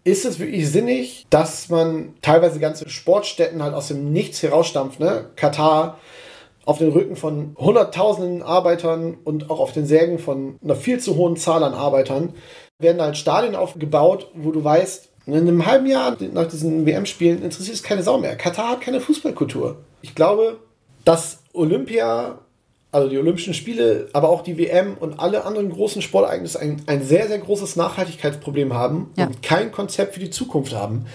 ist 0.04 0.26
es 0.26 0.40
wirklich 0.40 0.70
sinnig, 0.70 1.26
dass 1.30 1.70
man 1.70 2.14
teilweise 2.22 2.60
ganze 2.60 2.90
Sportstätten 2.90 3.62
halt 3.62 3.74
aus 3.74 3.90
dem 3.90 4.12
Nichts 4.12 4.42
herausstampft, 4.42 5.00
ne? 5.00 5.30
Katar 5.36 6.00
auf 6.66 6.78
den 6.78 6.92
Rücken 6.92 7.16
von 7.16 7.56
hunderttausenden 7.58 8.42
Arbeitern 8.44 9.18
und 9.24 9.50
auch 9.50 9.60
auf 9.60 9.74
den 9.74 9.86
Särgen 9.86 10.20
von 10.20 10.60
einer 10.64 10.76
viel 10.76 11.00
zu 11.00 11.16
hohen 11.16 11.36
Zahl 11.36 11.64
an 11.64 11.74
Arbeitern 11.74 12.34
werden 12.80 13.02
halt 13.02 13.18
Stadien 13.18 13.56
aufgebaut, 13.56 14.32
wo 14.36 14.52
du 14.52 14.64
weißt, 14.64 15.10
in 15.26 15.36
einem 15.36 15.66
halben 15.66 15.86
Jahr 15.86 16.16
nach 16.32 16.48
diesen 16.48 16.86
WM-Spielen 16.86 17.44
interessiert 17.44 17.76
es 17.76 17.84
keine 17.84 18.04
Sau 18.04 18.18
mehr. 18.18 18.36
Katar 18.36 18.70
hat 18.70 18.82
keine 18.82 19.02
Fußballkultur. 19.02 19.78
Ich 20.02 20.16
glaube, 20.16 20.60
dass 21.06 21.40
Olympia 21.54 22.40
also 22.92 23.08
die 23.10 23.18
Olympischen 23.18 23.54
Spiele, 23.54 24.10
aber 24.14 24.30
auch 24.30 24.42
die 24.42 24.58
WM 24.58 24.98
und 24.98 25.20
alle 25.20 25.46
anderen 25.46 25.70
großen 25.70 26.02
Sportereignisse 26.02 26.60
ein, 26.60 26.82
ein 26.88 27.04
sehr, 27.04 27.28
sehr 27.28 27.38
großes 27.38 27.76
Nachhaltigkeitsproblem 27.76 28.74
haben 28.74 29.12
ja. 29.16 29.28
und 29.28 29.44
kein 29.44 29.72
Konzept 29.72 30.16
für 30.16 30.20
die 30.20 30.32
Zukunft 30.32 30.74
haben. 30.74 31.06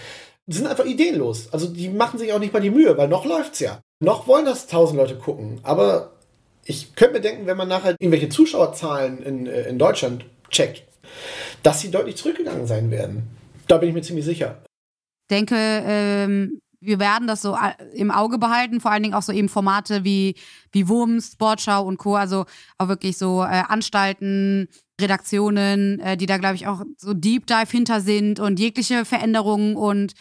Die 0.46 0.56
sind 0.56 0.66
einfach 0.66 0.84
ideenlos. 0.84 1.48
Also 1.52 1.66
die 1.66 1.88
machen 1.88 2.18
sich 2.18 2.32
auch 2.32 2.38
nicht 2.38 2.52
mal 2.52 2.60
die 2.60 2.70
Mühe, 2.70 2.96
weil 2.96 3.08
noch 3.08 3.24
läuft's 3.24 3.60
ja. 3.60 3.80
Noch 4.00 4.26
wollen 4.26 4.44
das 4.44 4.66
tausend 4.66 4.98
Leute 4.98 5.16
gucken. 5.16 5.60
Aber 5.62 6.12
ich 6.64 6.94
könnte 6.94 7.14
mir 7.14 7.20
denken, 7.20 7.46
wenn 7.46 7.56
man 7.56 7.68
nachher 7.68 7.96
irgendwelche 7.98 8.28
Zuschauerzahlen 8.28 9.22
in, 9.22 9.46
äh, 9.46 9.62
in 9.62 9.78
Deutschland 9.78 10.26
checkt, 10.50 10.84
dass 11.62 11.80
sie 11.80 11.90
deutlich 11.90 12.16
zurückgegangen 12.16 12.66
sein 12.66 12.90
werden. 12.90 13.28
Da 13.66 13.78
bin 13.78 13.88
ich 13.88 13.94
mir 13.94 14.02
ziemlich 14.02 14.24
sicher. 14.24 14.62
Denke, 15.30 15.56
ähm, 15.56 16.60
wir 16.84 16.98
werden 16.98 17.26
das 17.26 17.42
so 17.42 17.54
äh, 17.54 17.72
im 17.94 18.10
Auge 18.10 18.38
behalten, 18.38 18.80
vor 18.80 18.90
allen 18.90 19.02
Dingen 19.02 19.14
auch 19.14 19.22
so 19.22 19.32
eben 19.32 19.48
Formate 19.48 20.04
wie, 20.04 20.36
wie 20.72 20.88
Wurms, 20.88 21.32
Sportschau 21.32 21.84
und 21.84 21.98
Co., 21.98 22.16
also 22.16 22.44
auch 22.78 22.88
wirklich 22.88 23.16
so 23.16 23.42
äh, 23.42 23.62
Anstalten, 23.68 24.68
Redaktionen, 25.00 25.98
äh, 26.00 26.16
die 26.16 26.26
da, 26.26 26.38
glaube 26.38 26.54
ich, 26.54 26.66
auch 26.66 26.82
so 26.96 27.14
Deep 27.14 27.46
Dive 27.46 27.70
hinter 27.70 28.00
sind 28.00 28.40
und 28.40 28.60
jegliche 28.60 29.04
Veränderungen 29.04 29.76
und 29.76 30.14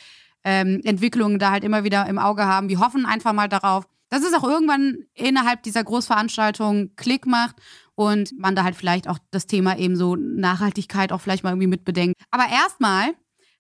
ähm, 0.44 0.82
Entwicklungen 0.84 1.40
da 1.40 1.52
halt 1.52 1.64
immer 1.64 1.84
wieder 1.84 2.06
im 2.08 2.20
Auge 2.20 2.46
haben. 2.46 2.70
Wir 2.70 2.80
hoffen 2.80 3.06
einfach 3.06 3.34
mal 3.34 3.48
darauf, 3.48 3.86
dass 4.10 4.24
es 4.24 4.34
auch 4.34 4.44
irgendwann 4.44 4.98
innerhalb 5.14 5.64
dieser 5.64 5.84
Großveranstaltung 5.84 6.92
Klick 6.96 7.26
macht 7.26 7.56
und 7.96 8.32
man 8.38 8.56
da 8.56 8.64
halt 8.64 8.76
vielleicht 8.76 9.08
auch 9.08 9.18
das 9.32 9.48
Thema 9.48 9.78
eben 9.78 9.96
so 9.96 10.16
Nachhaltigkeit 10.16 11.12
auch 11.12 11.22
vielleicht 11.22 11.44
mal 11.44 11.52
irgendwie 11.52 11.68
mitbedenkt. 11.68 12.20
Aber 12.32 12.46
erstmal 12.52 13.14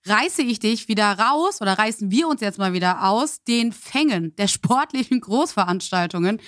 reiße 0.05 0.41
ich 0.41 0.59
dich 0.59 0.87
wieder 0.87 1.11
raus 1.17 1.61
oder 1.61 1.73
reißen 1.73 2.11
wir 2.11 2.27
uns 2.27 2.41
jetzt 2.41 2.57
mal 2.57 2.73
wieder 2.73 3.07
aus 3.07 3.43
den 3.43 3.71
Fängen 3.71 4.35
der 4.35 4.47
sportlichen 4.47 5.21
Großveranstaltungen. 5.21 6.41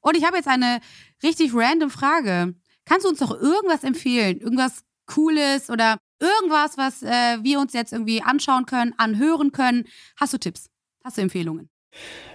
Und 0.00 0.16
ich 0.16 0.24
habe 0.24 0.36
jetzt 0.36 0.48
eine 0.48 0.80
richtig 1.22 1.52
random 1.54 1.90
Frage. 1.90 2.54
Kannst 2.84 3.04
du 3.04 3.10
uns 3.10 3.18
doch 3.18 3.38
irgendwas 3.38 3.84
empfehlen? 3.84 4.38
Irgendwas 4.38 4.82
Cooles 5.06 5.70
oder 5.70 5.98
irgendwas, 6.20 6.76
was 6.76 7.02
äh, 7.02 7.42
wir 7.42 7.60
uns 7.60 7.72
jetzt 7.72 7.92
irgendwie 7.92 8.22
anschauen 8.22 8.66
können, 8.66 8.94
anhören 8.96 9.52
können? 9.52 9.86
Hast 10.16 10.32
du 10.32 10.38
Tipps? 10.38 10.66
Hast 11.04 11.18
du 11.18 11.22
Empfehlungen? 11.22 11.68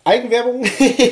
Eigenwerbung? 0.04 0.66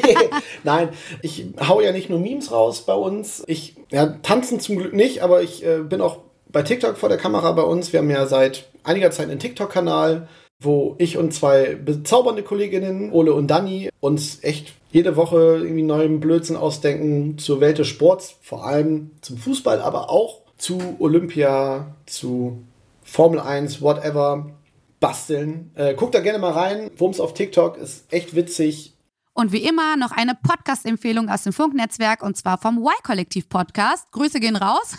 Nein, 0.63 0.89
ich 1.21 1.45
hau 1.59 1.81
ja 1.81 1.91
nicht 1.91 2.09
nur 2.09 2.19
Memes 2.19 2.51
raus 2.51 2.85
bei 2.85 2.93
uns. 2.93 3.43
Ich 3.47 3.75
ja, 3.89 4.07
tanzen 4.07 4.59
zum 4.59 4.77
Glück 4.77 4.93
nicht, 4.93 5.23
aber 5.23 5.41
ich 5.41 5.65
äh, 5.65 5.79
bin 5.79 6.01
auch 6.01 6.19
bei 6.49 6.61
TikTok 6.61 6.97
vor 6.97 7.09
der 7.09 7.17
Kamera 7.17 7.51
bei 7.53 7.63
uns. 7.63 7.93
Wir 7.93 7.99
haben 7.99 8.09
ja 8.09 8.27
seit 8.27 8.72
einiger 8.83 9.11
Zeit 9.11 9.29
einen 9.29 9.39
TikTok-Kanal, 9.39 10.27
wo 10.59 10.95
ich 10.97 11.17
und 11.17 11.33
zwei 11.33 11.75
bezaubernde 11.75 12.43
Kolleginnen, 12.43 13.11
Ole 13.11 13.33
und 13.33 13.47
Dani, 13.47 13.89
uns 13.99 14.43
echt 14.43 14.73
jede 14.91 15.15
Woche 15.15 15.59
irgendwie 15.61 15.83
neuen 15.83 16.19
Blödsinn 16.19 16.55
ausdenken 16.55 17.37
zur 17.37 17.59
Welt 17.59 17.79
des 17.79 17.87
Sports, 17.87 18.35
vor 18.41 18.65
allem 18.65 19.11
zum 19.21 19.37
Fußball, 19.37 19.81
aber 19.81 20.09
auch 20.09 20.41
zu 20.57 20.79
Olympia, 20.99 21.95
zu 22.05 22.63
Formel 23.03 23.39
1, 23.39 23.81
whatever, 23.81 24.51
basteln. 24.99 25.71
Äh, 25.75 25.95
guckt 25.95 26.15
da 26.15 26.21
gerne 26.21 26.39
mal 26.39 26.53
rein. 26.53 26.89
Wumms 26.97 27.19
auf 27.19 27.33
TikTok 27.33 27.77
ist 27.77 28.11
echt 28.13 28.35
witzig. 28.35 28.93
Und 29.33 29.51
wie 29.51 29.63
immer 29.63 29.97
noch 29.97 30.11
eine 30.11 30.35
Podcast-Empfehlung 30.35 31.27
aus 31.27 31.43
dem 31.43 31.53
Funknetzwerk 31.53 32.21
und 32.21 32.37
zwar 32.37 32.59
vom 32.59 32.77
Y-Kollektiv-Podcast. 32.77 34.11
Grüße 34.11 34.39
gehen 34.39 34.55
raus. 34.55 34.95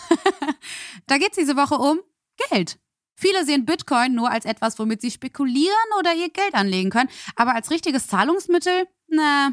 da 1.07 1.18
geht 1.18 1.31
es 1.31 1.37
diese 1.37 1.57
Woche 1.57 1.77
um 1.77 2.01
Geld. 2.51 2.79
Viele 3.16 3.44
sehen 3.44 3.64
Bitcoin 3.64 4.14
nur 4.14 4.31
als 4.31 4.44
etwas, 4.44 4.79
womit 4.79 5.00
sie 5.00 5.11
spekulieren 5.11 5.74
oder 5.98 6.14
ihr 6.14 6.31
Geld 6.31 6.55
anlegen 6.55 6.90
können, 6.90 7.11
aber 7.37 7.55
als 7.55 7.70
richtiges 7.70 8.09
Zahlungsmittel? 8.09 8.87
Na. 9.09 9.53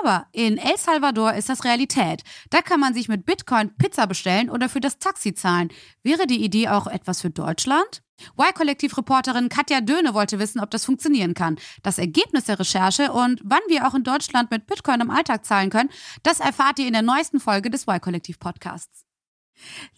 Aber 0.00 0.26
in 0.32 0.58
El 0.58 0.76
Salvador 0.78 1.34
ist 1.34 1.48
das 1.48 1.64
Realität. 1.64 2.22
Da 2.50 2.62
kann 2.62 2.80
man 2.80 2.94
sich 2.94 3.08
mit 3.08 3.26
Bitcoin 3.26 3.74
Pizza 3.76 4.06
bestellen 4.06 4.50
oder 4.50 4.68
für 4.68 4.80
das 4.80 4.98
Taxi 4.98 5.34
zahlen. 5.34 5.70
Wäre 6.02 6.26
die 6.26 6.44
Idee 6.44 6.68
auch 6.68 6.86
etwas 6.86 7.20
für 7.20 7.30
Deutschland? 7.30 8.02
Y-Kollektiv-Reporterin 8.38 9.48
Katja 9.48 9.80
Döhne 9.80 10.14
wollte 10.14 10.38
wissen, 10.38 10.60
ob 10.60 10.70
das 10.70 10.84
funktionieren 10.84 11.34
kann. 11.34 11.58
Das 11.82 11.98
Ergebnis 11.98 12.44
der 12.44 12.60
Recherche 12.60 13.12
und 13.12 13.40
wann 13.42 13.60
wir 13.68 13.88
auch 13.88 13.94
in 13.94 14.04
Deutschland 14.04 14.50
mit 14.50 14.66
Bitcoin 14.66 15.00
im 15.00 15.10
Alltag 15.10 15.44
zahlen 15.44 15.70
können, 15.70 15.90
das 16.22 16.40
erfahrt 16.40 16.78
ihr 16.78 16.86
in 16.86 16.92
der 16.92 17.02
neuesten 17.02 17.40
Folge 17.40 17.70
des 17.70 17.88
Y-Kollektiv-Podcasts. 17.88 19.04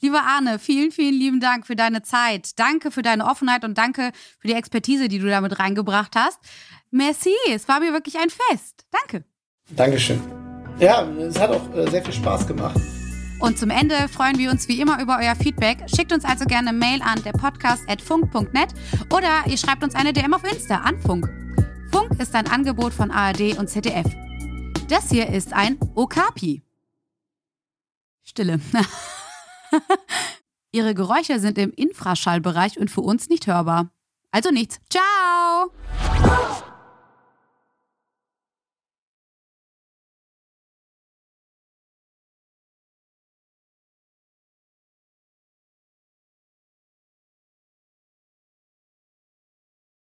Lieber 0.01 0.23
Arne, 0.23 0.59
vielen, 0.59 0.91
vielen 0.91 1.15
lieben 1.15 1.41
Dank 1.41 1.67
für 1.67 1.77
deine 1.77 2.03
Zeit. 2.03 2.59
Danke 2.59 2.91
für 2.91 3.03
deine 3.03 3.25
Offenheit 3.27 3.65
und 3.65 3.77
danke 3.79 4.13
für 4.39 4.49
die 4.49 4.55
Expertise, 4.55 5.09
die 5.09 5.19
du 5.19 5.29
damit 5.29 5.59
reingebracht 5.59 6.15
hast. 6.17 6.39
Merci, 6.91 7.35
es 7.51 7.69
war 7.69 7.81
mir 7.81 7.93
wirklich 7.93 8.19
ein 8.19 8.31
Fest. 8.31 8.87
Danke. 8.91 9.25
Dankeschön. 9.71 10.21
Ja, 10.79 11.03
es 11.03 11.39
hat 11.39 11.51
auch 11.51 11.75
äh, 11.75 11.91
sehr 11.91 12.05
viel 12.05 12.15
Spaß 12.15 12.47
gemacht. 12.47 12.81
Und 13.39 13.59
zum 13.59 13.71
Ende 13.71 14.09
freuen 14.09 14.39
wir 14.39 14.51
uns 14.51 14.69
wie 14.69 14.81
immer 14.81 15.01
über 15.01 15.19
euer 15.21 15.35
Feedback. 15.37 15.79
Schickt 15.95 16.13
uns 16.13 16.25
also 16.25 16.45
gerne 16.47 16.71
eine 16.71 16.79
Mail 16.79 17.03
an 17.03 17.23
derpodcast.funk.net 17.23 18.69
oder 19.13 19.45
ihr 19.47 19.59
schreibt 19.59 19.85
uns 19.85 19.95
eine 19.95 20.13
DM 20.13 20.33
auf 20.33 20.45
Insta 20.45 20.77
an 20.77 20.99
Funk. 21.01 21.29
Funk 21.93 22.19
ist 22.21 22.35
ein 22.35 22.47
Angebot 22.47 22.95
von 22.95 23.11
ARD 23.11 23.59
und 23.59 23.69
ZDF. 23.69 24.07
Das 24.89 25.11
hier 25.11 25.29
ist 25.29 25.53
ein 25.53 25.79
Okapi. 25.95 26.63
Stille. 28.23 28.61
Ihre 30.73 30.95
Geräusche 30.95 31.41
sind 31.41 31.59
im 31.59 31.73
Infraschallbereich 31.73 32.79
und 32.79 32.91
für 32.91 33.01
uns 33.01 33.29
nicht 33.29 33.47
hörbar. 33.47 33.91
Also 34.31 34.51
nichts. 34.51 34.79
Ciao! 34.91 35.71